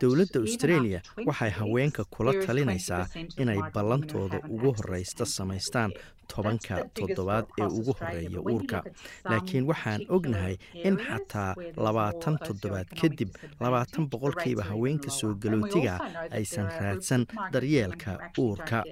[0.01, 3.05] dowladda australia waxay haweenka kula talinaysaa
[3.41, 5.91] inay ballantooda ugu horreysta samaystaan
[6.33, 8.83] tobanka toddobaad ee ugu horreeya uurka.
[9.29, 10.55] laakiin waxaan ognahay
[10.88, 11.51] in xataa
[11.85, 13.29] labaatan toddobaad kadib
[13.63, 15.95] labaatan boqolkiiba haweenka soo galootiga
[16.38, 18.11] aysan raadsan daryeelka
[18.43, 18.83] uurka.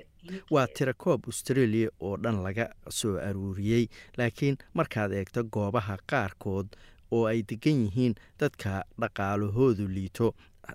[0.54, 3.86] waa tirakoob australia oo dhan laga soo aruuriyey.
[4.18, 6.68] Laakiin markaad eegto goobaha qaarkood
[7.12, 10.28] oo ay degan yihiin dadka dhaqaalahoodu liito.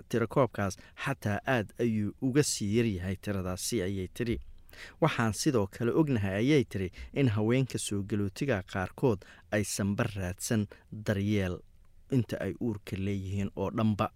[0.08, 4.36] Tirakoobkaas xataa aad ayuu uga sii yaryahay tiradaasi ayay tidhi
[5.00, 10.66] waxaan sidoo kale ognahay ayay tiri in haweenka soo galootiga qaarkood aysanba raadsan
[11.06, 11.58] daryeel
[12.10, 14.08] inta ay uurka leeyihiin oo dhanba.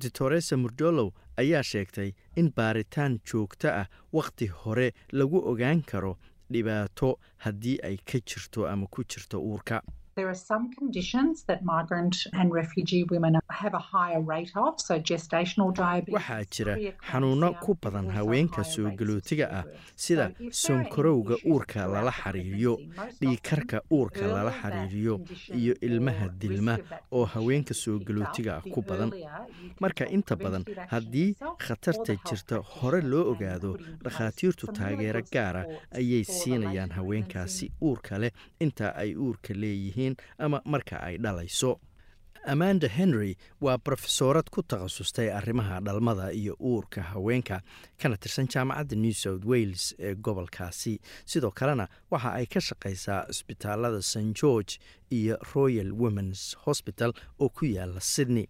[0.00, 6.18] Ditoresa murdolow ayaa sheegtay in baaritaan joogto ah wakhti hore lagu ogaan karo
[6.52, 9.82] dhibaato haddii ay ka jirto ama ku jirto uurka
[10.18, 14.94] There are some conditions that migrant and refugee women have a higher rate of, so
[15.10, 16.14] gestational diabetes.
[16.14, 16.74] waxaa jira
[17.10, 19.64] xanuuno ku badan haweenka soo galootiga ah
[20.04, 20.26] sida
[20.62, 22.72] sonkorowga uurka lala xiriiriyo
[23.20, 25.14] dhiikarka uurka lala xiriiriyo
[25.60, 26.74] iyo ilmaha dilma
[27.12, 29.10] oo haweenka soo galootiga ah ku badan
[29.84, 31.28] marka inta badan haddii
[31.66, 33.72] khatarta jirta hore loo ogaado
[34.04, 35.62] dhakhaatiirtu taageero gaara
[36.00, 38.32] ayay siinayaan haweenkaasi uurka leh
[38.66, 40.07] inta ay uurka leeyihiin
[40.38, 41.80] ama marka ay dhalayso.
[42.46, 47.60] Amanda henry waa brofesoorad ku takhasustay arrimaha dhalmada iyo uurka haweenka
[47.98, 51.00] kana tirsan jaamacadda new south wales ee gobolkaasi.
[51.26, 54.78] Sidoo kalena waxa ay ka shaqaysaa cisbitaalada st george
[55.10, 58.46] iyo royal womens hosbital oo ku yaalla sydney.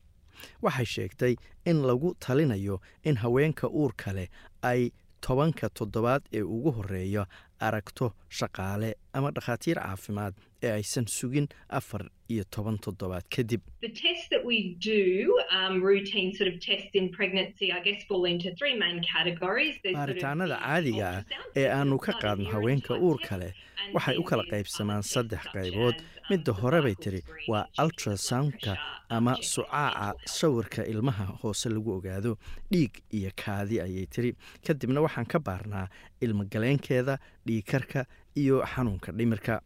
[0.62, 4.28] Waxay sheegtay in lagu talinayo in haweenka uurka leh
[4.62, 7.26] ay tobanka toddobaad ee ugu horreeya
[7.60, 13.60] aragto shaqaale ama dhakhaatiir caafimaad ee aysan sugin afar iyo toban toddobaad kadib.
[13.80, 14.58] The tests that we
[14.92, 19.74] do, um, routine sort of tests in pregnancy, I guess fall into three main categories.
[19.82, 21.22] There's sort of baaritaanada caadiga ah
[21.62, 23.52] ee aanu ka qaadno haweenka uurka leh.
[23.96, 25.94] waxay u kala qaybsamaan saddex qaybood.
[25.96, 27.20] as, midda um, hore bay tiri
[27.52, 30.26] waa ultrasoundka pressure, ama sucaaca health.
[30.38, 32.32] sawirka ilmaha hoose lagu ogaado.
[32.72, 34.30] Dhiig iyo kaadi ayay tiri
[34.66, 35.86] kadibna waxaan ka baarnaa
[36.20, 38.04] ilmagaleenkeeda dhiigkarka
[38.36, 39.60] iyo xanuunka dhimirka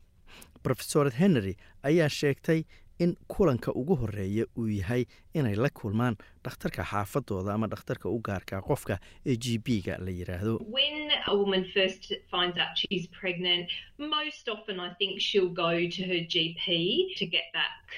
[0.65, 2.63] rofesored henry ayaa sheegtay
[2.99, 8.61] in kulanka ugu horreeya uu yahay inay la kulmaan dhakhtarka xaafadooda ama dhakhtarka u gaarka
[8.69, 10.11] qofka ee g b ga la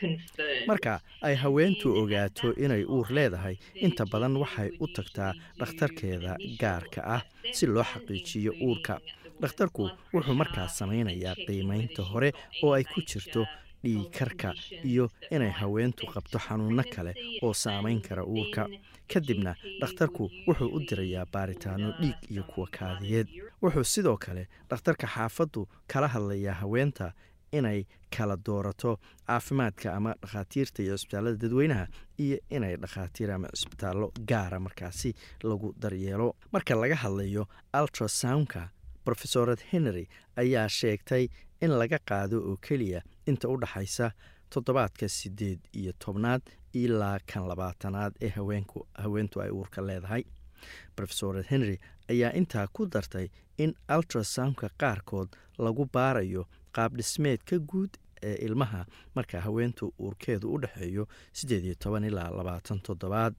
[0.01, 0.67] confirmed.
[0.67, 7.23] marka ay haweentu ogaato inay uur leedahay inta badan waxay u tagtaa dhakhtarkeeda gaarka ah
[7.53, 9.01] si loo xaqiijiyo uurka
[9.43, 12.31] dhakhtarku wuxuu markaas samaynayaa qiimaynta hore
[12.63, 13.47] oo ay ku jirto
[13.85, 18.69] dhiigkarka iyo inay haweentu qabto xanuunno kale oo saamayn kara uurka.
[19.13, 23.29] Kadibna dhakhtarku wuxuu u dirayaa baaritaano dhiig iyo kuwa kaadiyeed.
[23.63, 27.13] Wuxuu sidoo kale dhakhtarka xaafaddu kala hadlayaa haweenta
[27.53, 27.85] inay
[28.17, 31.87] kala doorato caafimaadka ama dhakhaatiirta iyo cisbitaallada dadweynaha
[32.19, 36.35] iyo inay dhakhaatiir ama cisbitaallo gaara markaasi lagu daryeelo.
[36.53, 37.47] Marka laga hadlayo
[37.81, 38.69] ultrasoundka
[39.07, 41.29] rofesored henry ayaa sheegtay
[41.61, 44.11] in laga qaado oo keliya inta u dhaxaysa
[44.51, 46.43] toddobaadka siddeed iyo tobnaad
[46.83, 48.29] ilaa kan labaatanaad ee
[49.03, 50.23] haweentu ay uurka leedahay.
[50.99, 51.79] Rofesored henry
[52.11, 56.43] ayaa intaa ku dartay in ultrasoundka qaarkood lagu baarayo
[56.77, 62.81] qaab dhismeedka guud ee ilmaha marka haweentu uurkeedu u dhexeeyo siddeed iyo toban ilaa labaatan
[62.81, 63.35] toddobaad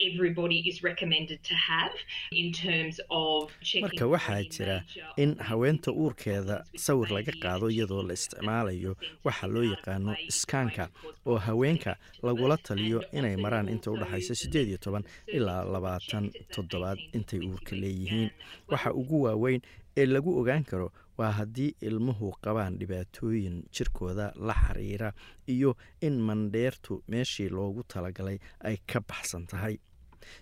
[0.00, 1.92] Then the 18 to 20 week scan that everybody is recommended to have
[2.32, 4.84] in terms of checking marka waxaa jira
[5.16, 10.88] in haweenta uurkeeda sawir laga qaado iyadoo la isticmaalayo waxaa loo yaqaano iskaanka
[11.26, 15.64] oo haweenka lagula taliyo inay maraan inta u also dhaxaysa the siddeed iyo toban ilaa
[15.64, 18.30] labaatan toddobaad 18 to intay 20 uurka leeyihiin.
[18.68, 19.60] waxa ugu waaweyn
[19.96, 25.12] ee lagu ogaan karo waa haddii ilmuhu qabaan dhibaatooyin jirkooda la xiriira
[25.46, 29.76] iyo in mandheertu meeshii loogu talagalay ay ka baxsan tahay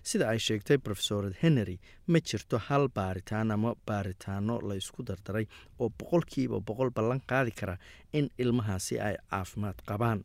[0.03, 5.45] sida ay sheegtay rofesorad henry ma jirto hal baaritaan ama baaritaano la ysku dardaray
[5.79, 7.77] oo boqolkiiba boqol ballan qaadi kara
[8.13, 10.23] in ilmahaasi ay caafimaad qabaan.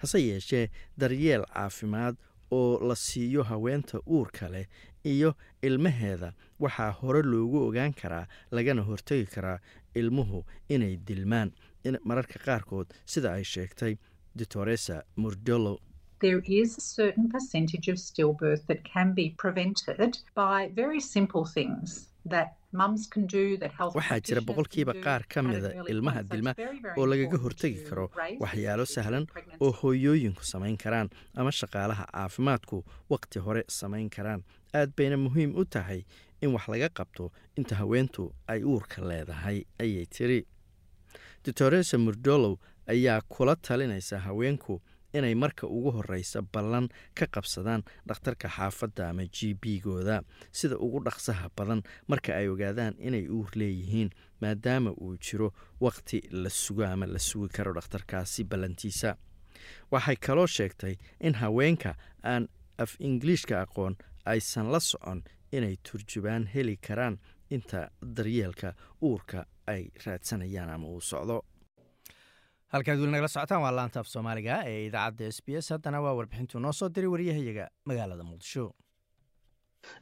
[0.00, 2.16] Hase yeeshee daryeel caafimaad
[2.50, 4.66] oo la siiyo haweenta uurka leh
[5.04, 9.58] iyo ilmaheeda waxaa hore loogu ogaan karaa lagana hortegi karaa
[9.94, 11.52] ilmuhu inay dilmaan.
[12.04, 13.96] Mararka qaarkood sida ay sheegtay
[14.38, 15.78] doctoresa murdolo
[16.24, 21.90] there is a certain percentage of stillbirth that can be prevented by very simple things
[22.34, 22.48] that
[22.80, 26.52] mums can do that health waxaa jira boqolkiiba qaar ka mida ilmaha dilma
[27.00, 28.04] oo lagaga hortegi karo
[28.44, 29.24] waxyaalo sahlan
[29.66, 31.08] oo hooyooyinku samayn karaan
[31.40, 32.78] ama shaqaalaha caafimaadku
[33.14, 34.42] waqti hore samayn karaan.
[34.80, 36.00] Aad bayna muhiim u tahay
[36.44, 37.24] in wax laga qabto
[37.60, 40.40] inta haweentu ay uurka leedahay ayay tiri.
[41.44, 42.54] Doctoresa murdolow
[42.94, 44.80] ayaa kula talinaysa haweenku
[45.12, 50.22] inay marka ugu horeysa ballan ka qabsadaan dhakhtarka xaafadda ama g b gooda
[50.52, 56.50] sida ugu dhaqsaha badan marka ay ogaadaan inay uur leeyihiin maadaama uu jiro waqti la
[56.50, 59.16] sugo ama la sugi karo dhakhtarkaasi ballantiisa.
[59.92, 62.48] Waxay kaloo sheegtay in haweenka aan
[62.78, 63.94] af ingiliishka aqoon
[64.24, 65.22] aysan la socon
[65.52, 67.18] inay turjubaan heli karaan
[67.50, 71.44] inta daryeelka uurka ay raadsanayaan ama uu socdo
[72.72, 75.68] halkaad weli nagala socotaan waa laanta af soomaaliga ee idaacadda s b s.
[75.74, 78.64] Haddana waa warbixintuu noo soo diray waryahayaga magaalada muqdisho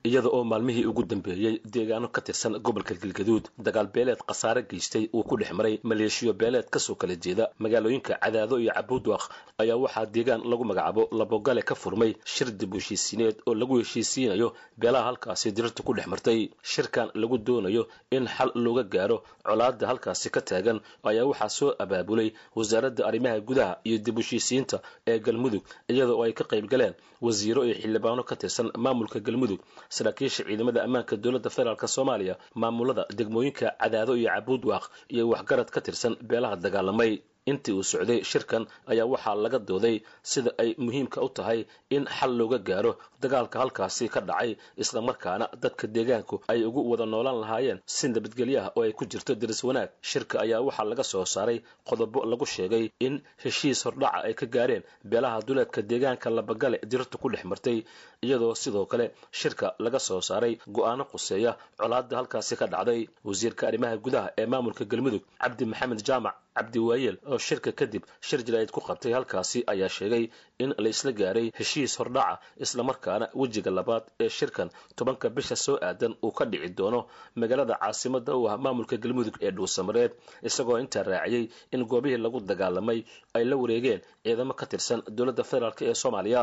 [0.05, 5.23] iyada oo maalmihii ugu dambeeyey deegaano ka tirsan gobolka galgaduud dagaal beeleed khasaare geystay uu
[5.23, 7.49] ku dhex maray maleeshiyo beeleed ka soo kala jeeda.
[7.59, 9.23] Magaalooyinka cadaado iyo cabuudwaq
[9.59, 15.05] ayaa waxaa deegaan lagu magacaabo labogale ka furmay shir dib heshiisiineed oo lagu heshiisiinayo beelaha
[15.05, 16.49] halkaasi dirirta ku dhex martay.
[16.63, 22.33] Shirkan lagu doonayo in xal looga gaaro colaada halkaasi ka taagan ayaa waxaa soo abaabulay
[22.57, 27.65] wasaaradda arrimaha gudaha iyo dib heshiisiinta ee galmudug iyada oo ay ka qayb galeen wasiiro
[27.67, 29.61] iyo xildhibaano ka tirsan maamulka galmudug
[29.97, 36.15] saraakiisha ciidamada ammaanka dowladda federaalk soomaaliya maamulada degmooyinka cadaado iyo cabuudwaaq iyo waxgarad ka tirsan
[36.31, 37.13] beelaha dagaalamay
[37.51, 39.97] intii uu socday shirkan ayaa waxaa laga dooday
[40.33, 41.61] sida ay muhiimka u tahay
[41.97, 44.51] in xal looga gaaro dagaalka halkaasi ka dhacay
[44.83, 49.61] islamarkaana dadka deegaanku ay ugu wada noolaan lahaayeen si nabadgelyaha oo ay ku jirto diris
[49.69, 49.89] wanaag.
[50.11, 54.83] Shirka ayaa waxaa laga soo saaray qodobo lagu sheegay in heshiis hordhaca ay ka gaareen
[55.11, 57.79] beelaha duleedka deegaanka labagale dirirta ku dhex martay
[58.27, 59.07] iyadoo sidoo kale
[59.41, 63.01] shirka laga soo saaray go'aano quseeya colaada halkaasi ka dhacday.
[63.29, 68.41] Wasiirka arrimaha gudaha ee maamulka galmudug cabdi maxamed jaamac cabdi waayeel oo shirka kadib shir
[68.49, 70.25] jaraa'id ku qabtay halkaasi ayaa sheegay
[70.65, 74.69] in la isla gaaray heshiis hordhaca islamarkaana wejiga labaad ee shirkan
[74.99, 77.01] tobanka bisha soo aadan uu ka dhici doono.
[77.41, 80.13] Magaalada caasimada u ah maamulka galmudug ee dhuusamareed
[80.49, 81.45] isagoo intaa raaciyey
[81.75, 82.99] in goobihii lagu dagaalamay
[83.37, 86.43] ay la wareegeen ciidamo ka tirsan dowladda federaalk ee soomaaliya.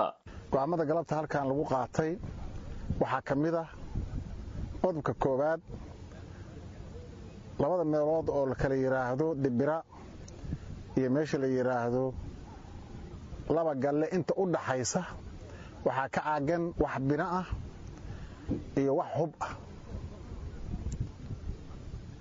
[0.53, 2.11] Go'aamada galabta halkan lagu qaatay
[3.01, 3.67] waxaa ka mid ah
[4.83, 5.61] qodobka koowaad
[7.61, 9.77] labada meelood oo la kala yidhaahdo dibira
[10.97, 12.03] iyo meesha la yidhaahdo
[13.55, 15.01] laba galle inta u dhaxaysa
[15.85, 17.47] waxaa ka caagan wax bino ah
[18.79, 19.53] iyo wax hub ah.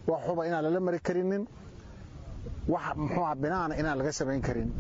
[0.06, 1.44] Wax huba inaan lala mari karinin
[2.68, 4.70] wax muxuuha binaana inaan laga samayn karin.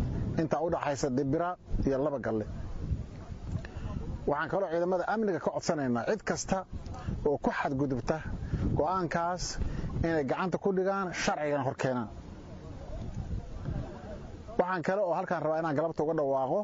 [0.40, 1.56] Intaa u dhaxaysa dibira
[1.86, 2.46] iyo laba galle.
[4.26, 6.58] Waxaan kaloo ciidamada amniga ka codsanaynaa cid kasta
[7.26, 8.16] oo ku xadgudubta
[8.78, 9.58] go'aankaas
[10.06, 12.08] inay gacanta ku dhigaan sharcigana hor keenaan
[14.58, 16.60] waxaan kale oo halkaan rabaa inaan galabta uga dhawaaqo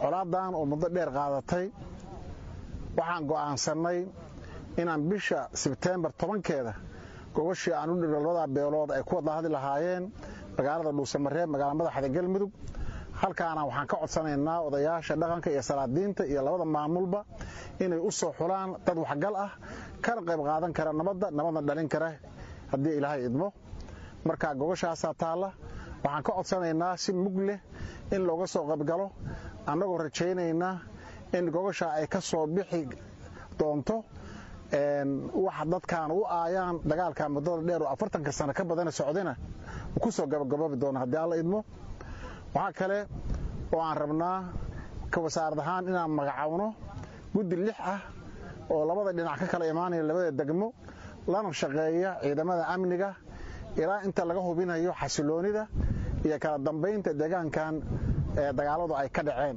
[0.00, 1.66] colaadan oo muddo dheer qaadatay.
[2.96, 3.98] Waxaan go'aansannay
[4.80, 6.72] inaan bisha sebteembar tobankeeda
[7.34, 10.04] gogashii aan u dhigno labadaa beelood ay ku wada hadli lahaayeen
[10.56, 12.50] magaalada dhuusamareeb magaala madaxda galmudug.
[13.20, 17.20] Halkaana waxaan ka codsanaynaa odayaasha dhaqanka iyo salaadiinta iyo labada maamulba
[17.80, 19.50] inay u soo xulaan dad waxgal ah
[20.04, 22.08] kana qayb qaadan kara nabadda nabadna dhalin kara
[22.72, 23.48] haddii ilaahay idmo.
[24.26, 25.48] Marka gogashaasaa taalla
[26.04, 27.58] waxaan ka codsanaynaa si mug leh
[28.14, 29.06] in looga soo qaybgalo
[29.70, 30.74] annagoo rajaynaynaa
[31.36, 32.80] in gogashaa ay ka soo bixi
[33.58, 33.96] doonto
[35.44, 39.34] wax dadkaan u aayaan dagaalka muddada dheer oo afartanka sano ka badana socdayna
[40.02, 41.64] ku soo gabagaboobi doona haddii alla idmo.
[42.54, 42.98] Waxaa kale
[43.72, 44.38] oo aan rabnaa
[45.10, 46.74] ka wasaarad ahaan inaan magacawno
[47.34, 48.00] guddi lix ah
[48.70, 50.72] oo labada dhinac ka kala imaanaya labada degmo
[51.26, 53.14] lana shaqeeya ciidamada amniga
[53.82, 55.62] ilaa inta laga hubinayo xasiloonida
[56.26, 57.74] iyo kala dambaynta deegaankan
[58.40, 59.56] ee dagaaladu ay ka dhaceen.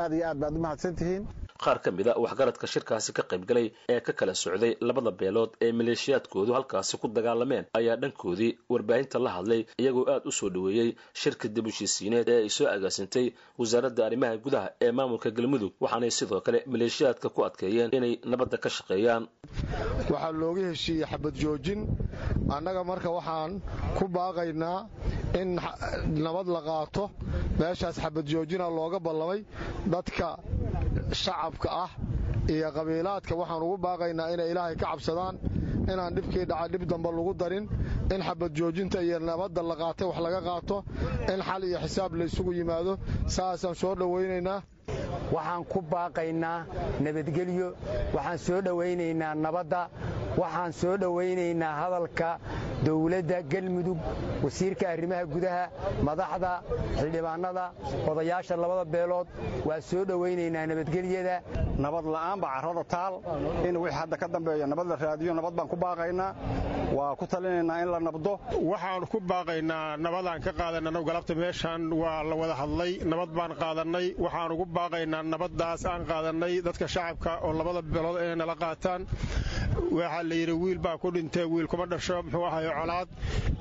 [0.00, 1.22] Aad iyo aad baad u mahadsantihiin
[1.66, 5.72] qaar ka mid a waxgaradka shirkaasi ka qaybgalay ee ka kala socday labada beelood ee
[5.80, 10.90] maleeshiyaadkoodu halkaasi ku dagaalameen ayaa dhankoodii warbaahinta la hadlay iyagoo aad u soo dhoweeyey
[11.22, 13.26] shirka dib heshiisiineed ee ay soo agaasintay
[13.62, 18.68] wasaaradda arrimaha gudaha ee maamulka galmudug waxaanay sidoo kale maleeshiyaadka ku adkeeyeen inay nabadda ka
[18.76, 19.24] shaqeeyaan.
[20.10, 21.80] Waxaa looga heshiiyey xabad joojin.
[22.56, 23.52] Annaga marka waxaan
[23.98, 24.78] ku baaqaynaa
[25.40, 25.50] in
[26.26, 27.04] nabad la qaato.
[27.60, 29.40] Meeshaas xabad joojina looga ballamay
[29.94, 30.28] dadka
[31.12, 31.90] shacabka ah
[32.48, 35.36] iyo qabiilaadka waxaan ugu baaqaynaa inay ilaahay ka cabsadaan
[35.92, 37.68] inaan dhibkii dhaca dhib damba lagu darin
[38.14, 40.76] in xabad joojinta iyo nabadda la qaatay wax laga qaato
[41.32, 42.98] in xal iyo xisaab la isugu yimaado.
[43.26, 44.62] Saasaan soo dhowaynaynaa
[45.32, 46.58] waxaan ku baaqaynaa
[47.04, 47.68] nabadgelyo
[48.14, 49.80] waxaan soo dhowaynaynaa nabadda
[50.40, 52.28] waxaan soo dhowaynaynaa hadalka
[52.86, 53.98] dowladda galmudug
[54.44, 55.62] wasiirka arrimaha gudaha
[56.08, 56.52] madaxda
[56.98, 57.64] xildhibaanada
[58.10, 59.28] odayaasha labada beelood.
[59.68, 61.36] Waa soo dhowaynaynaa nabadgelyada.
[61.84, 63.14] Nabad la'aanba carrada taal.
[63.68, 66.30] In wixii hadda ka dambeeya nabad la raadiyo nabad baan ku baaqaynaa.
[66.96, 68.32] Waa ku talinaynaa in la nabdo.
[68.70, 72.92] Waxaan ku baaqaynaa nabadaan ka qaadanay anagu galabta meeshaan waa la wada hadlay.
[73.12, 78.36] Nabad baan qaadannay waxaan ugu baaqaynaa nabaddaas aan qaadannay dadka shacabka oo labada beelood inay
[78.42, 79.00] nala qaataan
[79.98, 83.08] waxaa la yidhi wiil baa ku dhintee wiil kuma dhasho muxuu ahayo colaad.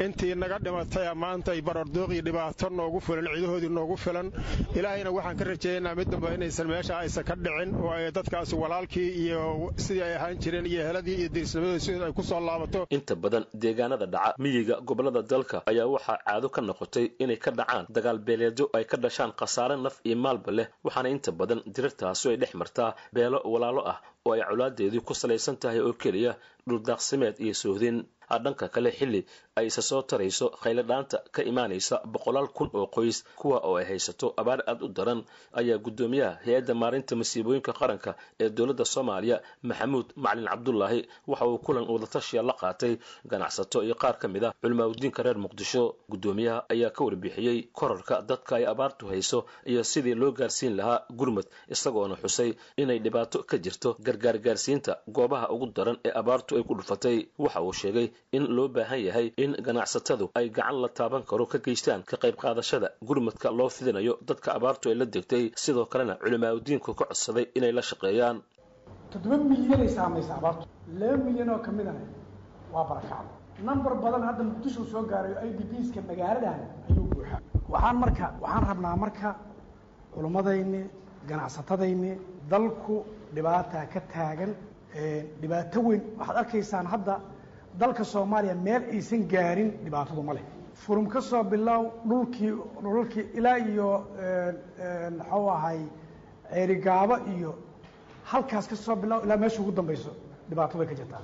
[0.06, 4.32] Intii naga dhimatay maanta ay barordooqii dhibaato noogu filan ciidahoodii noogu filan.
[4.76, 9.10] Ilaahayna waxaan ka rajaynaynaa mid damba inaysan meesha aysan ka dhicin oo ay dadkaasi walaalkii
[9.24, 12.86] iyo sidii ay ahaan jireen iyo heladii iyo dirisnimadii sidii ay ku soo laabato.
[12.90, 17.86] Inta badan deegaanada dhaca miyiga gobollada dalka ayaa waxaa caado ka noqotay inay ka dhacaan
[17.90, 22.38] dagaal beeleedyo ay ka dhashaan khasaare naf iyo maalba leh waxaana inta badan dirirtaasi ay
[22.42, 26.32] dhex martaa beelo walaalo ah oo ay colaadeedii ku salaysan tahay oo keliya
[26.68, 27.98] dhuldaaqsimeed iyo soohdin
[28.44, 29.22] dhanka kale xilli
[29.56, 34.34] ay isa soo tarayso khayladhaanta ka imaanaysa boqolaal kun oo qoys kuwa oo ay haysato
[34.38, 35.22] abaar aad u daran
[35.60, 38.12] ayaa guddoomiyaha hay'adda maarinta masiibooyinka qaranka
[38.44, 39.38] ee dowladda soomaaliya
[39.70, 42.94] maxamuud macalin cabdulaahi waxa uu kulan wadatashiya la qaatay.
[43.32, 48.56] Ganacsato iyo qaar ka mid ah culimaadudiinka reer muqdisho guddoomiyaha ayaa ka warbixiyey korarka dadka
[48.60, 53.96] ay abaartu hayso iyo sidii loo gaarsiin lahaa gurmud isagoona xusay inay dhibaato ka jirto
[54.06, 57.18] gargaar gaarsiinta goobaha ugu daran ee abaartu ay ku dhufatay.
[57.38, 58.08] Waxa uu sheegay
[58.38, 62.36] in loo baahan yahay in ganacsatadu ay gacan la taaban karo ka geystaan ka qayb
[62.44, 65.44] qaadashada gurmadka loo fidinayo dadka abaartu ay la degtay.
[65.64, 68.38] Sidoo kalena culimaadudiinku ka codsaday inay la shaqeeyaan.
[69.12, 70.64] Toddoba milyanay saamaysa abaartu.
[71.00, 72.02] Laba milyan oo ka midana
[72.74, 73.32] waa barakacda
[73.68, 76.60] nambar badan hadda muqdisho soo gaarayo i d bska magaaladan
[76.90, 77.40] ayuu buuxaa.
[77.74, 79.30] Waxaan marka waxaan rabnaa marka
[80.16, 80.82] culummadayni
[81.30, 82.12] ganacsatadayni
[82.52, 82.96] dalku
[83.36, 84.52] dhibaataa ka taagan
[85.42, 86.02] dhibaato weyn.
[86.20, 87.16] Waxaad arkaysaan hadda
[87.80, 90.44] dalka soomaaliya meel aysan gaarin dhibaatadu ma leh.
[90.84, 92.52] Furum ka soo bilow dhulkii
[92.84, 93.90] dhulalkii ilaa iyo
[95.18, 95.80] muxuu ahay
[96.54, 97.52] ceerigaabo iyo
[98.32, 100.12] halkaas ka soo bilow ilaa meesha ugu dambayso
[100.50, 101.22] dhibaatadu way ka jirtaa.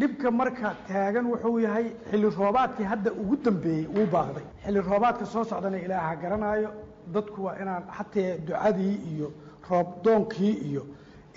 [0.00, 5.44] Dhibka marka taagan wuxuu yahay xilli roobaadkii hadda ugu dambeeyey wuu baaqday xilli roobaadka soo
[5.50, 6.70] socdana ilaaha garanaayo
[7.14, 9.28] dadku waa inaan xatee ducadii iyo
[9.70, 10.82] roob doonkii iyo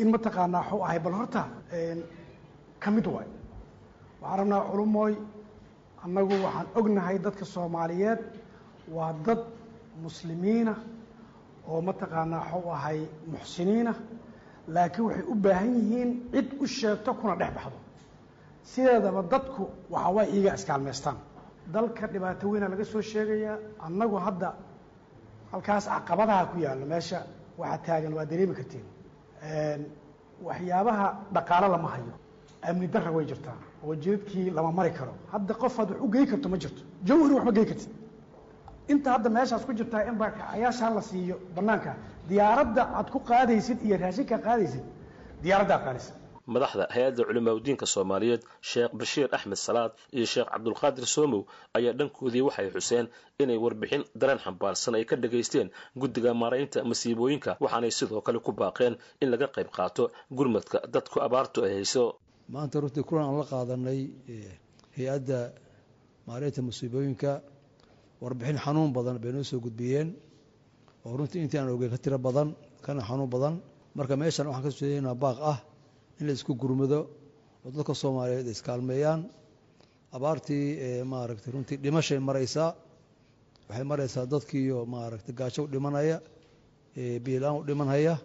[0.01, 1.41] in mataqaanaa waxuu ahay bal horta
[2.83, 3.27] ka mid waay
[4.21, 5.13] waxaan rabnaa culumooy
[6.05, 8.19] annagu waxaan ognahay dadka soomaaliyeed
[8.95, 9.41] waa dad
[10.03, 10.73] muslimiina
[11.71, 12.99] oo mataqaanaa waxuu ahay
[13.31, 13.93] muxsiniina
[14.75, 17.77] laakiin waxay u baahan yihiin cid u sheegto kuna dhex baxdo.
[18.71, 19.63] Sideedaba dadku
[19.93, 21.17] waxa waa iiga iskaalmaystaan
[21.73, 24.49] dalka dhibaato weyna laga soo sheegayaa annagu hadda
[25.51, 27.19] halkaas caqabadaha ku yaallo meesha
[27.59, 28.85] waxaa taagan waa dareemi kartiin.
[30.47, 32.13] Waxyaabaha dhaqaalo lama hayo.
[32.67, 35.13] Amni darra way jirtaa oo jidadkii lama mari karo.
[35.31, 36.81] Hadda qof aad wax u gey karto ma jirto.
[37.07, 37.91] Jawhari wax ma gey kartid.
[38.93, 41.91] Inta hadda meeshaas ku jirtaa in barkacayaashaan la siiyo banaanka
[42.29, 44.83] diyaaradda aad ku qaadaysid iyo raashinka qaadaysid
[45.43, 46.13] diyaaraddaa qaadaysid.
[46.49, 51.41] Madaxda hay'adda culimaadudiinka soomaaliyeed sheekh bashiir axmed salaad iyo sheekh cabdulqaadir soomow
[51.77, 53.05] ayaa dhankoodii waxay xuseen
[53.43, 55.69] inay warbixin dareen xambaarsan ay ka dhagaysteen
[56.01, 57.51] guddiga maaraynta masiibooyinka.
[57.63, 62.03] Waxaanay sidoo kale ku baaqeen in laga qayb qaato gurmadka dadku abaartu ay hayso
[62.53, 63.99] maanta runtii kulan aan la qaadanay
[64.95, 65.39] hay'adda
[66.27, 67.31] maaraynta masiibooyinka
[68.21, 70.09] warbixin xanuun badan bay noo soo gudbiyeen
[71.05, 72.49] oo runtii intii aan ogey ka tiro badan
[72.85, 73.53] kana xanuun badan.
[73.97, 75.59] Marka meeshan waxaan ka sujeedaynaa baaq ah
[76.19, 76.99] in la isku gurmado
[77.65, 79.21] oo dadka soomaaliyeed iskaalmeeyaan
[80.15, 80.65] abaartii
[81.11, 82.69] maaragtay runtii dhimashay maraysaa
[83.69, 86.17] waxay maraysaa dadkiiyo maaragtay gaajo u dhimanaya
[87.25, 88.15] biilaan u dhimanhaya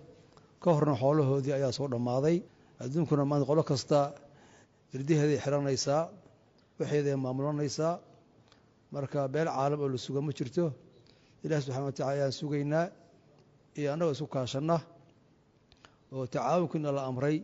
[0.62, 2.36] ka horna xoolahoodii ayaa soo dhammaaday
[2.82, 3.98] adduunkuna maanta qolo kasta
[4.94, 6.00] irdiheeday xiranaysaa
[6.78, 7.92] waxeeday maamulanaysaa
[8.94, 10.64] marka beel caalam oo la suga ma jirto.
[11.44, 12.84] Ilaah subxana watacala ayaan sugaynaa
[13.78, 14.76] iyo annagoo isku kaashanna
[16.14, 17.36] oo tacaawunkiina la amray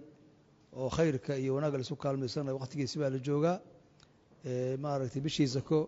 [0.79, 3.57] oo khayrka iyo wanaagga la isu kaalmaysanaya waqtigiisi baa la joogaa
[4.83, 5.79] maaragtay bishii sako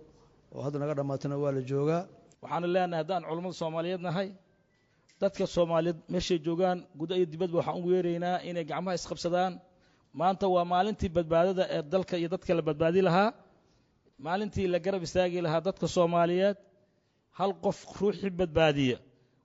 [0.54, 2.02] oo hadda naga dhammaatana waa la joogaa.
[2.42, 4.28] Waxaanu leenahay haddaan culammada soomaaliyeed nahay
[5.22, 9.52] dadka soomaaliyeed meeshay joogaan guda iyo dibadba waxaan ugu yeeraynaa inay gacmaha isqabsadaan.
[10.20, 13.30] Maanta waa maalintii badbaadada ee dalka iyo dadka la badbaadi lahaa.
[14.24, 16.56] Maalintii la garab istaagi lahaa dadka soomaaliyeed.
[17.38, 18.98] Hal qof ruuxii badbaadiya.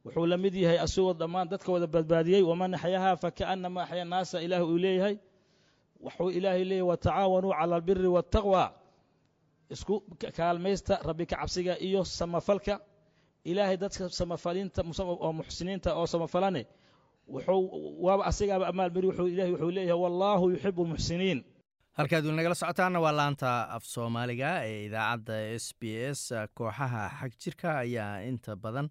[0.06, 4.62] Wuxuu la mid yahay asagoo dhammaan dadka wada badbaadiyey waman axyahaa fakaannama axya naasa ilaah
[4.72, 5.16] uu leeyahay.
[6.04, 8.64] Wuxuu ilaahay leeyahay watacaawanuu cala albiri waataqwa
[9.74, 9.96] isku
[10.38, 12.74] kaalmaysta rabbi ka cabsiga iyo samafalka
[13.52, 16.64] ilaahay dadka samafalinta oo muxsiniinta oo samafalane
[17.34, 17.62] wuxuu
[18.06, 21.40] waaba asigaaba amaalmari wuxuu ilahay wuxuu leeyahay wallaahu yuxibu almuxsiniin
[21.98, 25.82] halkaad weli nagala socotaana waa laanta af soomaaliga ee idaacadda s b
[26.20, 26.22] s
[26.58, 28.88] kooxaha xag jirka ayaa inta badan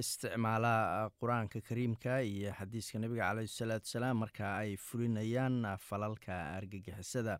[0.00, 0.72] isticmaala
[1.20, 5.56] qur'aanka kariimka iyo xadiiska nebiga caleyhi salaatu salaam marka ay fulinayaan
[5.88, 7.34] falalka argagixisada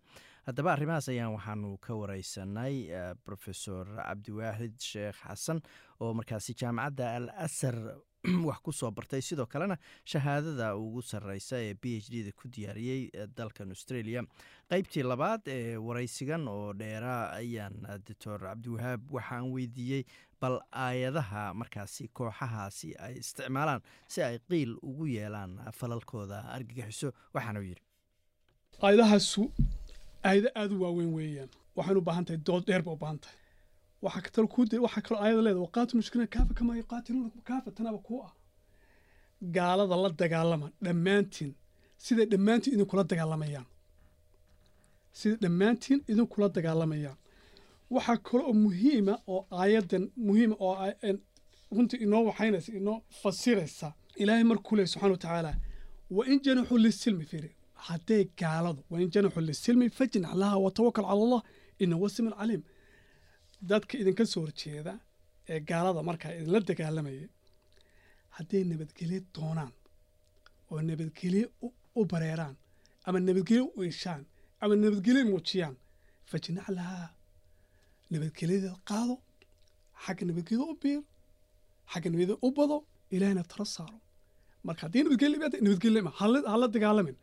[0.46, 2.74] haddaba arrimahaas ayaan waxaanu ka wareysanay
[3.26, 5.58] profesor cabdiwaaxid sheekh xasan
[6.00, 7.74] oo markaasi jaamacadda al asar
[8.48, 9.22] wax ku soo bartay.
[9.22, 14.22] Sidoo kalena shahaadada ugu sareysa ee b h d da ku diyaariyey dalkan australia.
[14.70, 20.04] Qeybtii labaad ee wareysigan oo dheeraa ayaan doctor cabdiwahaab waxaan weydiiyey
[20.40, 27.82] bal aayadaha markaasi kooxahaasi ay isticmaalaan si ay qiil ugu yeelaan falalkooda argagixiso waxaanu yidhi
[30.28, 31.50] aayado aada u waaweyn weeyaan.
[31.76, 33.38] Waxaynu u baahan tahay dood dheer ba u baahan tahay
[34.04, 38.20] waxaa katalo dir waxaa kaloo aayada leeda waqaatilu mushkiliina kaafa kamaa yuqaatiluunakum kaafa tanaba kuu
[38.28, 38.32] ah?
[39.56, 41.52] Gaalada la dagaalama dhammaantiin
[42.04, 43.66] siday dhammaantiin idinkula dagaalamayaan.
[45.18, 47.18] Siday dhammaantiin idinkula dagaalamayaan.
[47.94, 50.74] Waxaa kale oo muhiima oo aayadan muhiima oo
[51.76, 53.88] runtii inoo waxaynaysa inoo fasiraysa
[54.22, 55.52] ilaahay markuu leey subxana wa tacaala
[56.16, 57.50] wa in janaxuu lisilmi fiiri
[57.86, 61.40] hadday gaaladu wa in janaxuu lisilmi fajnax laha watawakal cala allah
[61.82, 62.62] ina wasimun caliim.
[63.70, 64.92] Dadka idinka soo horjeeda
[65.52, 67.26] ee gaalada markaa idinla dagaalamayay
[68.36, 69.72] hadday nabadgelyo doonaan
[70.72, 71.46] oo nabadgelyo
[71.98, 72.54] u bareeraan
[73.06, 74.22] ama nabadgelyo u ishaan
[74.62, 75.74] ama nabadgelyo muujiyaan
[76.30, 77.08] fajnax lahaa
[78.12, 79.14] nabadgelyada qaado
[80.04, 81.00] xagga nabadgelyada u biir
[81.92, 82.76] xagga nabadgelyada u bado
[83.14, 83.98] ilaahina tala saaro.
[84.66, 86.00] Marka haddii nabadgelyo nabadgelyo
[86.52, 87.16] hala dagaalamin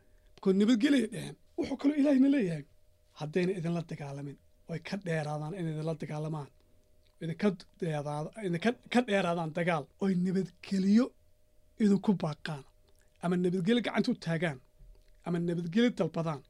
[0.44, 2.64] bikood nabadgelya dheheen wuxuu kaloo ilaahina leeyahay.
[3.20, 4.38] Haddayna idinla dagaalamin
[4.72, 6.50] oy ka dheeraadaan in idinla dagaalamaan.
[8.94, 9.84] Ka dheeraadaan dagaal.
[10.04, 11.06] Oy nabadgelyo
[11.84, 12.64] idinku baaqaan.
[13.24, 14.60] Ama nabadgelyo gacanta u taagaan.
[15.26, 16.42] Ama nabadgelyo dalbadaan.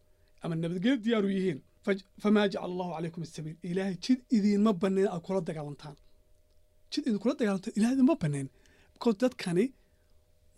[0.43, 1.59] Ama nabadgelyo diyaaru yihiin.
[2.23, 5.95] Famaa jacala allahu calaykum asabiil ilaahay jid idiinma banayn aad kula dagaalantaan.
[6.91, 8.47] Jid idinkula dagaalantaan ilahay idinma banayn
[8.93, 9.65] bikoos dadkani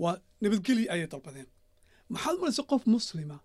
[0.03, 1.47] waa nabadgelyi ayay dalbadeen
[2.13, 3.37] maxaad maraysa qof muslima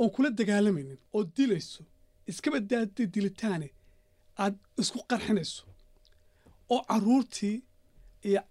[0.00, 1.82] oon kula dagaalamaynin oo dilayso
[2.30, 3.68] iskaba daada dilitaane
[4.42, 5.62] aad isku qarxinayso
[6.74, 7.56] oo carruurtii
[8.28, 8.42] iyo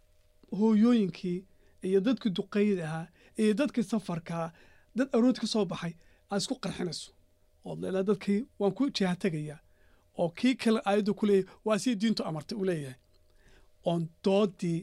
[0.60, 1.40] hooyooyinkii
[1.88, 3.08] iyo dadkii duqeeyada ahaa
[3.42, 4.48] iyo dadkii safarkaa
[4.98, 5.94] dad aroorti ka soo baxay
[6.32, 7.10] aad isku qarxinayso.
[7.68, 9.60] Ood leelaa dadkii waan ku jihatagayaa
[10.22, 13.00] oo kii kale aayaddu ku leeyahay waa sii diintu amartay uu leeyahay.
[13.90, 14.80] Oon doodii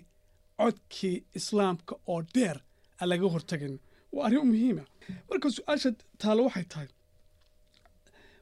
[0.59, 2.59] codkii islaamka oo dheer
[3.01, 3.77] aan laga hortagin
[4.15, 4.85] waa arrin muhiima.
[5.29, 5.91] Marka su'aasha
[6.23, 6.89] taalo waxay tahay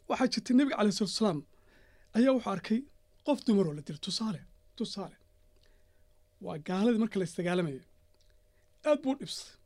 [0.08, 1.38] waxaa jirtay nebiga calai salatu salaam
[2.16, 2.78] ayaa wuxuu arkay
[3.26, 4.40] qof dumaroo la dila tusaale
[4.78, 5.16] tusaale.
[6.44, 7.82] Waa gaaladii marka la isdagaalamayay
[8.88, 9.56] aad buu dhibsaday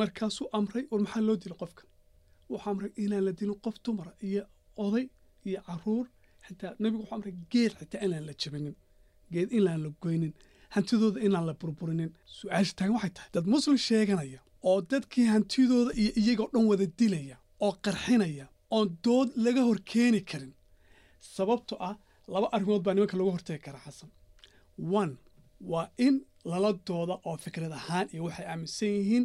[0.00, 1.86] markaasuu amray war maxaa loo dila qofkan
[2.50, 4.42] wuxuu amray inaan la dilin qof dumara iyo
[4.84, 5.06] oday
[5.48, 6.06] iyo carruur
[6.46, 8.74] xitaa nebigu wuxuu amray geed xitaa inaan la jabinin
[9.32, 10.32] geed inaan la goynin
[10.74, 16.10] hantidooda inaan la burburinin su'aasha taagan waxay tahay dad muslim sheeganaya oo dadkii hantidooda iyo
[16.20, 18.46] iyagoo dhan wada dilaya oo qarxinaya
[18.76, 20.52] oon dood laga hor keeni karin.
[21.34, 21.94] Sababto ah
[22.32, 24.10] laba arrimood baa nimanka lagu hortegi karaa xasan
[25.00, 25.12] one
[25.72, 26.14] waa in
[26.50, 29.24] lala dooda oo fikrad ahaan iyo waxay aaminsan yihiin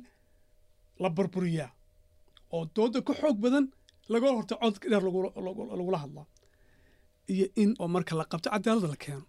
[1.03, 1.69] la burburiyaa
[2.55, 3.65] oo dooda ka xoog badan
[4.13, 5.03] laga horta cod dheer
[5.77, 6.25] lagula hadlaa
[7.33, 9.25] iyo in oo marka la qabto cadaaladda la keeno.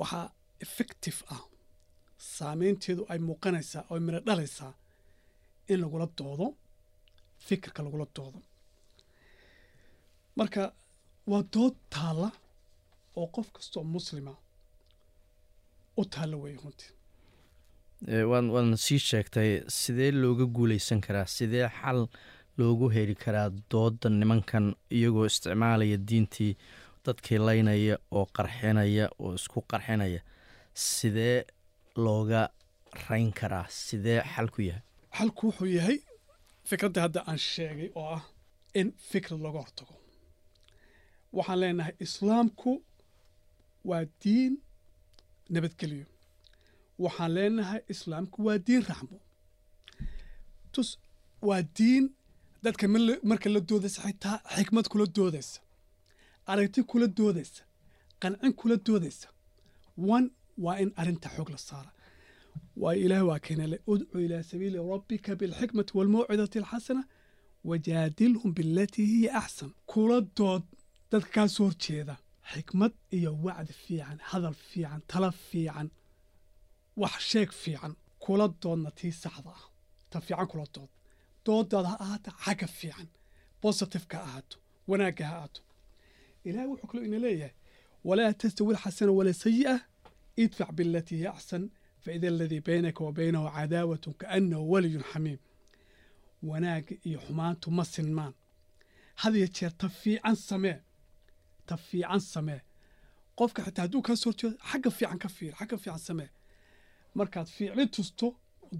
[0.00, 0.26] Waxaa
[0.64, 1.42] effective ah
[2.36, 4.72] saameynteedu ay muuqanaysaa oo miro dhalaysaa
[5.72, 6.46] in lagula doodo
[7.46, 8.38] fikirka lagula doodo
[10.36, 10.62] marka
[11.30, 12.28] waa dood taalla
[13.16, 14.32] oo qof kastoo muslima
[15.96, 16.90] u taalla weeye runtii.
[18.30, 22.00] Waadna sii sheegtay sidee looga guuleysan karaa sidee xal
[22.58, 26.56] loogu heli karaa dooda nimankan iyagoo isticmaalaya diintii
[27.06, 30.20] dadkii laynaya oo qarxinaya oo isku qarxinaya
[30.74, 31.44] sidee
[31.96, 32.50] looga
[33.08, 33.66] rayn karaa?
[33.68, 34.82] Sidee xal ku yahay?
[35.16, 35.98] Xalku wuxuu yahay
[36.68, 38.22] fikradda hadda aan sheegay oo ah
[38.74, 39.94] in fikrad laga hortago.
[41.36, 42.70] Waxaan leenahay islaamku
[43.88, 44.54] waa diin
[45.52, 46.06] nabadgelyo.
[47.04, 49.18] Waxaan leenahay islaamku waa diin raxmo.
[50.72, 50.88] Tus
[51.48, 52.04] waa diin
[52.64, 52.86] dadka
[53.28, 55.60] marka la doodaysa xitaa xikmad kula doodaysa.
[56.50, 57.62] Aragti kula doodaysa.
[58.20, 59.28] Qancin kula doodaysa
[60.58, 61.90] waa in arrinta xoog la saara
[62.82, 67.04] waa ilaah waa keenale udcu ilaa sabiili rabbika bilxikmati walmawcidati alxasana
[67.64, 70.62] wajaadilhum bilatii hiya axsan kula dood
[71.10, 72.16] dadka kaa horjeeda.
[72.52, 75.88] Xikmad iyo wacdi fiican hadal fiican tala fiican
[76.96, 77.94] wax sheeg fiican.
[78.18, 79.64] Kula doodna tii saxda ah.
[80.10, 80.90] Ta fiican kula dood.
[81.44, 83.08] Doodaada ha ahaata xagga fiican.
[83.62, 84.56] Bositifeka ha ahaato.
[84.88, 85.60] Wanaagga ha ahaato.
[86.44, 87.54] Ilaah wuxuu kaloo ina leeyahay
[88.04, 89.74] walaa tastawi alxasana wala sayi'a
[90.36, 91.70] idfac bilatii hiya axsan
[92.04, 95.38] faida aladii baynaka wa baynahu cadaawatun kaannahu waliyun xamiim
[96.42, 98.34] wanaagga iyo xumaantu ma sinmaan
[99.14, 100.78] had iyo jeer ta fiican samee
[101.66, 102.60] ta fiican samee
[103.38, 106.30] qofka xitaa hadduu kaa soo horjeedo xagga fiican ka fiir xagga fiican samee
[107.14, 108.26] markaad fiicli tusto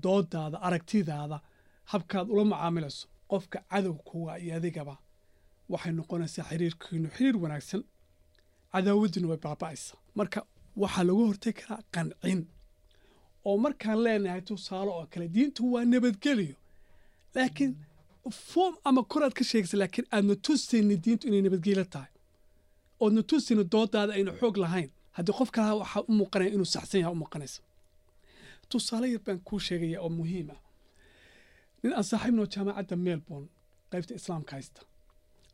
[0.03, 1.40] doodaada aragtidaada
[1.92, 4.94] habkaad ula macaamilayso qofka cadowga kuwa iyo adigaba
[5.68, 7.82] waxay noqonaysaa xiriirkiinu xiriir wanaagsan
[8.72, 10.40] cadaawaddinu way baaba'aysaa marka
[10.81, 12.41] waxaa lagu hortegi karaa qancin.
[13.47, 16.57] Oo markaan leenahay tusaale oo kale diintu waa nabadgeliyo
[17.35, 17.73] laakiin
[18.51, 22.11] foom ama koraad ka sheegaysa laakiin aadna tusayni diintu inay nabadgelyo tahay.
[23.03, 24.91] Oodna tusayni doodaada ayna xoog lahayn.
[25.16, 27.61] Haddii qof kalaha waxaa u muuqanaya inuu saxsan yaha u muuqanaysa.
[28.70, 30.61] Tusaale yar baan kuu sheegaya oo muhiim ah.
[31.83, 33.49] Nin aan saaxiibnoo jaamacadda melbourne
[33.91, 34.81] qaybta islaamka haysta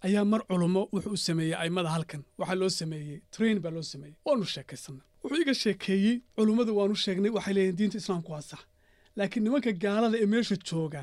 [0.07, 2.23] ayaa mar culummo wuxuu u sameeyey aimada halkan.
[2.39, 7.31] Waxaa loo sameeyey train baa loo sameeyey waanu sheekaysanay wuxuu iga sheekeeyey culummada waanu sheegnay
[7.37, 8.61] waxay leeyihiin diinta islaamku waa sax.
[9.16, 11.03] Laakiin nimanka gaalada ee meesha jooga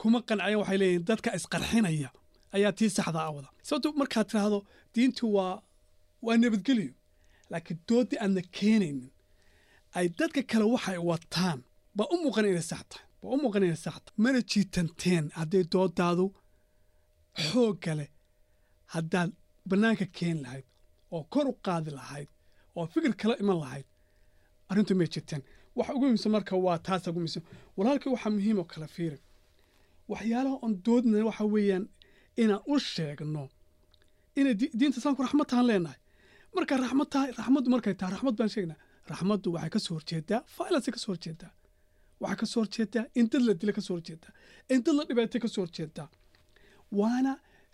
[0.00, 2.08] kuma qancaya waxay leeyihiin dadka isqarxinaya
[2.56, 3.48] ayaa tii saxda ah wada.
[3.66, 4.58] Sababto markaad tiraahdo
[4.94, 5.54] diintu waa
[6.26, 6.92] waa nabadgelyo.
[7.50, 9.10] Laakiin doodii aadna keenaynin
[9.98, 11.58] ay dadka kale waxay wataan
[11.96, 14.14] baa u muuqan inay sax tahay baa u muuqan inay sax tahay.
[14.24, 16.26] Mana jiitanteen hadday doodaadu
[17.44, 18.10] xoogga leh
[18.94, 19.30] haddaad
[19.68, 20.66] bannaanka keeni lahayd
[21.14, 22.28] oo kor u qaadi lahayd
[22.76, 23.86] oo fikir kala iman lahayd.
[24.70, 25.42] Arrintu may jirteen.
[25.76, 27.42] Waxa ugu muhiimsan marka waa taasa ugu muhiimsan.
[27.76, 29.18] Walaalkii waxaa muhiim oo kale fiiri.
[30.10, 31.84] Waxyaalaha oon doodna waxa weeyaan
[32.42, 33.44] inaan u sheegno.
[34.38, 35.98] Inay diinta islaamku raxmad tahan leenahay.
[36.54, 38.78] Marka raxmad tahay raxmaddu markay tahay raxmad baan sheegnaa.
[39.12, 41.50] Raxmaddu waxay ka soo horjeedaa violence ka soo horjeedaa
[42.22, 44.32] waxay ka horjeedaa in dad la dila ka horjeedaa
[44.72, 46.08] in dad la dhibaatay ka horjeedaa
[46.98, 47.32] waana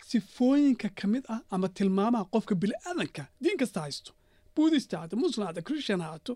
[0.09, 4.11] sifooyinka ka mid ah ama tilmaamaha qofka bini'aadanka diin kasta haysto
[4.55, 6.33] buudista ahaato muslim ahaato christian ahaato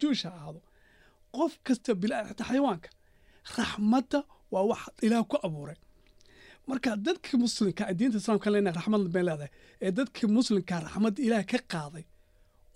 [0.00, 0.60] juish ha ahaado
[1.36, 2.88] qof kasta bini'aadan xayawaanka
[3.58, 4.18] raxmadda
[4.52, 5.76] waa wax ilaah ku abuuray
[6.68, 9.50] marka dadkii muslimka diinta islaamka leenahay raxmad bay leedahay
[9.86, 12.04] ee dadkii muslimka raxmadda ilaah ka qaaday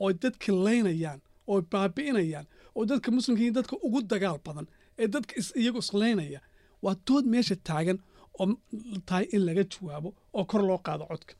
[0.02, 1.20] oo dadka laynayaan
[1.52, 4.66] oo baabi'inayaan oo dadka muslimka dadka ugu dagaal badan
[5.02, 6.40] ee dadka iyagu islaynaya
[6.84, 7.98] waa dood meesha taagan
[8.40, 8.46] oo
[9.08, 10.08] tahay in laga jawaabo
[10.38, 11.32] oo kor loo qaado codka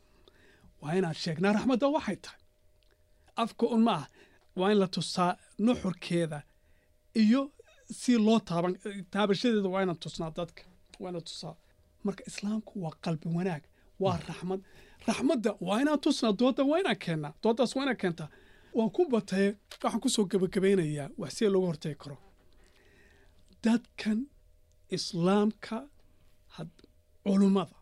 [0.82, 2.40] waa inaan sheegnaa raxmadda waxay tahay.
[3.42, 4.06] Afka un ma ah
[4.58, 5.30] waa in la tusaa
[5.66, 6.38] nuxurkeeda
[7.22, 7.40] iyo
[8.00, 8.74] si loo taaban
[9.12, 10.62] taabashadeeda waa inaan tusnaa dadka
[11.00, 11.54] waa inaan tusaa.
[12.04, 13.62] Marka islaamku waa qalbi wanaag
[14.02, 14.60] waa raxmad
[15.08, 18.28] raxmadda waa inaan tusnaa doodda waa inaan keennaa dooddaas waa inaan keentaa.
[18.76, 19.48] Waan ku bataye
[19.82, 22.16] waxaan ku soo gebagabaynayaa wax sida looga hortagi karo.
[23.64, 24.18] Dadkan
[24.96, 25.76] islaamka
[27.24, 27.76] culummada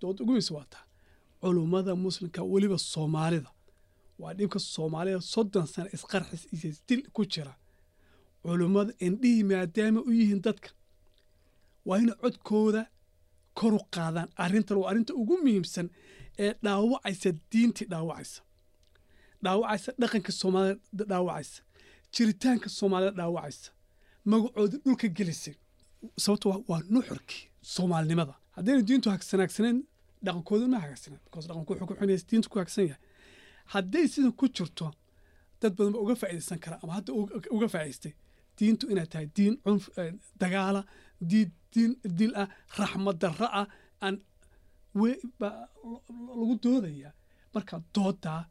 [0.00, 0.84] dood ugu weysa waa taa
[1.42, 3.50] culummada muslimka weliba soomaalida.
[4.20, 7.54] Waa dhibka soomaalida soddon sano isqarxis iyo dil ku jira.
[8.42, 10.68] Culummada indhihii maadaama u yihiin dadka
[11.86, 12.82] waa inay codkooda
[13.58, 15.86] kor u qaadaan arrintan waa arrinta ugu muhiimsan
[16.44, 18.40] ee dhaawacaysa diintii dhaawacaysa.
[19.44, 21.60] Dhaawacaysa dhaqanka soomaalida dhaawacaysa.
[22.14, 23.70] Jiritaanka soomaalida dhaawacaysa.
[24.30, 25.54] Magacooda dhulka gelisay
[26.22, 27.42] sababto waa nuxurkii
[27.74, 29.78] soomaalinimada haddayna diintu hagsanaagsaneen
[30.24, 33.00] dhaqankooda ma hagaagsaneen because dhaqanku wuxuu ku xunaysa diintu ku hagsan yahay.
[33.74, 34.86] Hadday sidan ku jirto
[35.60, 37.10] dad badan ba uga faa'iidaysan kara ama hadda
[37.56, 38.14] uga faa'idaystay
[38.58, 39.84] diintu inay tahay diin cunf
[40.42, 40.82] dagaala
[41.30, 42.48] diin diin dil ah
[42.78, 43.66] raxmad darra ah
[44.04, 44.16] aan
[46.38, 47.12] lagu doodayaa
[47.54, 48.42] marka doodaa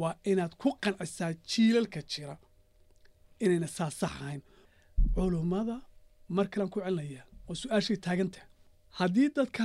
[0.00, 2.36] waa inaad ku qancisaa jiilalka jira
[3.44, 4.42] inayna saa sax ahayn.
[5.14, 5.76] Culummada
[6.36, 8.46] mar kalean ku celinayaa oo su'aashay taagantaha
[8.98, 9.64] haddii dadka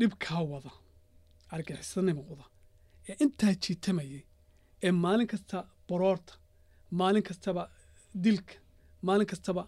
[0.00, 0.70] dhibkaa wada
[1.54, 2.44] argaxisanima wada
[3.10, 4.22] ee intaa jiitamayay
[4.86, 5.56] ee maalin kasta
[5.88, 6.32] boroorta
[7.00, 7.62] maalin kastaba
[8.24, 8.54] dilka
[9.06, 9.62] maalin kastaba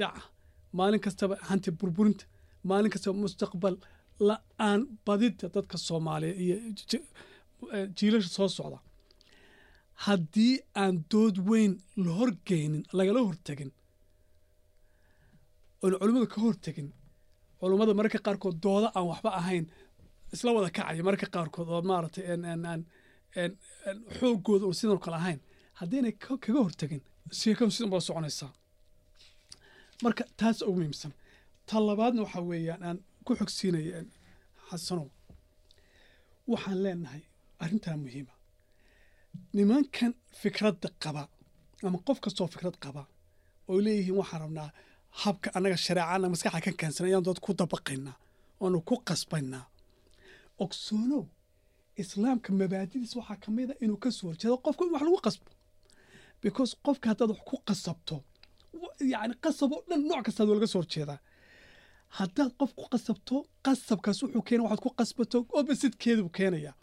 [0.00, 0.22] dhaca
[0.78, 2.24] maalin kastaba hanti burburinta
[2.70, 3.74] maalin kastaba mustaqbal
[4.28, 6.56] la'aan badida dadka soomaaliya iyo
[7.98, 8.78] jiilasha soo socda.
[10.04, 11.72] Haddii aan dood weyn
[12.04, 13.70] la horgeynin lagala hortegin
[15.82, 16.88] oon culimmada ka hortegin
[17.60, 19.64] culummada mararka qaarkood dooda aan waxba ahayn.
[20.34, 22.24] Isla wada kacaya mararka qaarkood oo maaragtay
[24.18, 25.40] xoogooda un sidan kale ahayn.
[25.80, 27.02] Haddiinay kaga hortegin
[27.40, 28.52] sheekadu sidan baa soconaysaa.
[30.02, 31.12] Marka taas ugu muhiimsan.
[31.68, 34.00] Ta labaadna waxaa weeyaan aan ku xogsiinaya
[34.68, 35.08] xasanow
[36.52, 37.22] waxaan leenahay
[37.62, 38.34] arrintaa muhiima.
[39.56, 41.22] Nimankan fikradda qaba
[41.86, 43.02] ama qof kastoo fikrad qaba
[43.70, 44.70] oo leeyihiin waxaan rabnaa
[45.10, 48.16] habka annaga shareecana maskaxa ka keensan ayaan dood ku dabaqaynaa
[48.60, 49.64] oonu ku qasbaynaa.
[50.64, 51.24] Ogsoonow
[52.02, 55.50] islaamka mabaadidiis waxaa ka mid a inuu ka soo horjeedo qofka in wax lagu qasbo.
[56.42, 58.16] Because qofka haddaad wax ku qasabto
[59.12, 61.18] yacni qasab oo dhan nooc kastaad waa laga soo horjeedaa
[62.18, 66.74] haddaad qof ku qasabto qasabkaas wuxuu keena waxaad ku qasbato oppositekeeduu keenayaa.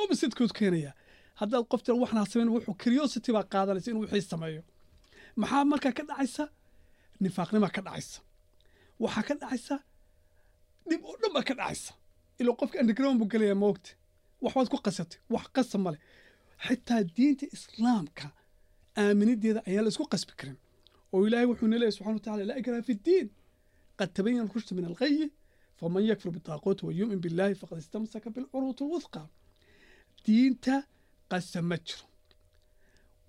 [0.00, 0.94] Oppositekeedu keenayaa.
[1.40, 4.62] Haddaad qof waxnaa samayn wuxuu curiosity baa qaadanaysa inuu wixii sameeyo.
[5.40, 6.44] Maxaa markaa ka dhacaysa
[7.24, 8.18] nifaaqnimaa ka dhacaysa.
[9.02, 9.76] Waxaa ka dhacaysa
[10.88, 11.92] dhib oo dhan baa ka dhacaysa.
[12.40, 13.90] Ilaa qofka underground buu gelayaa moogta
[14.44, 15.98] waxbaad ku qasabtay wax qasab male
[16.66, 18.26] xitaa diinta islaamka
[19.02, 20.58] aaminideeda ayaan la isku qasbi karin.
[21.12, 23.28] Oo ilaahay wuxuu na leeyahy subxana watacala laa ikraha fi ddiin
[23.98, 25.26] qad tabayana rushdu min alghayi
[25.78, 29.20] faman yakfur bitaaquuti wa yu'min billahi faqad istamsaka bilcuruuti alwuthqa.
[30.24, 30.74] Diinta
[31.30, 32.06] qasab ma jiro.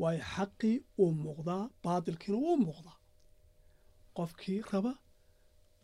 [0.02, 2.98] Waayo xaqii uu muuqdaa baatilkiina wuu muuqdaa
[4.18, 4.92] qofkii raba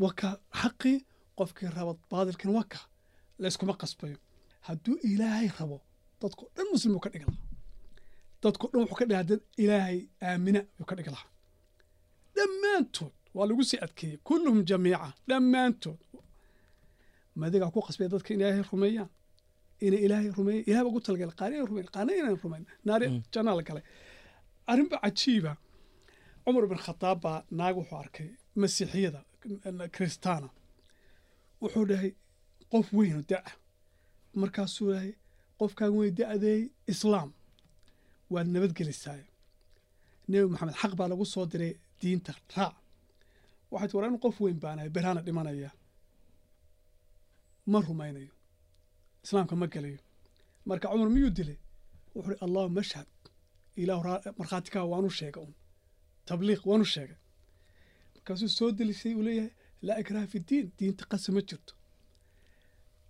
[0.04, 0.30] waka
[0.62, 0.98] xaqii
[1.38, 2.80] qofkii raba baatilkiina waka
[3.42, 4.18] layskuma qasbayo.
[4.68, 5.78] Hadduu ilaahay rabo
[6.22, 7.48] dadko dhan muslim ka dhigi lahaa.
[8.44, 11.30] Dadko dhan wuxuu ka dhigaa dad ilaahay aamina buu ka dhigi lahaa.
[12.36, 16.00] Dhammaantood waa lagu sii adkeeyey kulluhum jamiica dhammaantood.
[17.40, 19.10] Madigaa ku qasbaya dadka ilaahay rumeeyaan
[19.86, 23.56] inay ilaahay rumeeyan ilahay baa ugu talagalay qaar inay rumeyn qaarna inaan rumeyn naari jannaa
[23.60, 23.84] la galay
[24.72, 25.52] arrinba cajiiba
[26.52, 28.30] cumar bin khataab baa naag wuxuu arkay
[28.62, 29.22] masiixiyada
[29.96, 30.50] kristaana
[31.62, 32.12] wuxuu dhahay
[32.72, 33.52] qof weyn oo da'a
[34.42, 35.12] markaasuu dhahay
[35.60, 36.62] qofkaan weyn da-deey
[36.94, 37.30] islaam.
[38.34, 39.28] Waad nabadgelisaayo
[40.30, 42.76] nebi maxamed xaq baa lagu soo diray diinta raac
[43.72, 45.72] waxay ti war anu qof weyn baanahay beraana dhimanaya.
[47.72, 48.34] Ma rumaynayo.
[49.24, 50.00] Islaamka ma gelayo.
[50.68, 51.58] Marka cumar miyuu dilay?
[52.16, 53.08] Wuxuu hi allahuma ashhad.
[53.82, 54.02] Ilaahu
[54.40, 55.54] markhaatikaa waanu sheegay un
[56.30, 57.18] tabliiq waanu sheegay
[58.16, 59.52] markaasuu soo delisay uu leeyahay
[59.88, 61.74] laa ikraha fi diin diinta qasa ma jirto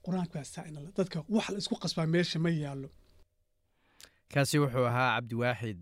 [0.06, 2.90] qur'aanka baa saainala dadka wax la isku qasbaa meesha ma yaallo
[4.34, 5.80] kaasi wuxuu ahaa cabdiwaaxid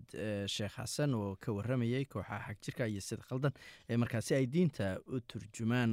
[0.54, 3.52] sheekh xasan oo ka waramayey kooxaha xagjirka iyo sida khaldan
[3.90, 5.90] ee markaasi ay diinta u turjumaan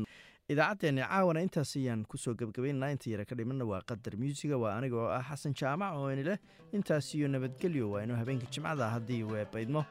[0.53, 4.73] idaacaddeenni caawana intaas ayaan ku soo gebgabaynana inta yara ka dhimanna waa qadar muusiga waa
[4.79, 6.39] aniga oo ah xasan jaamac oo ini leh
[6.77, 9.81] intaas iyo nabadgelyo waa inuu habeenka jimcada haddii weebaydmo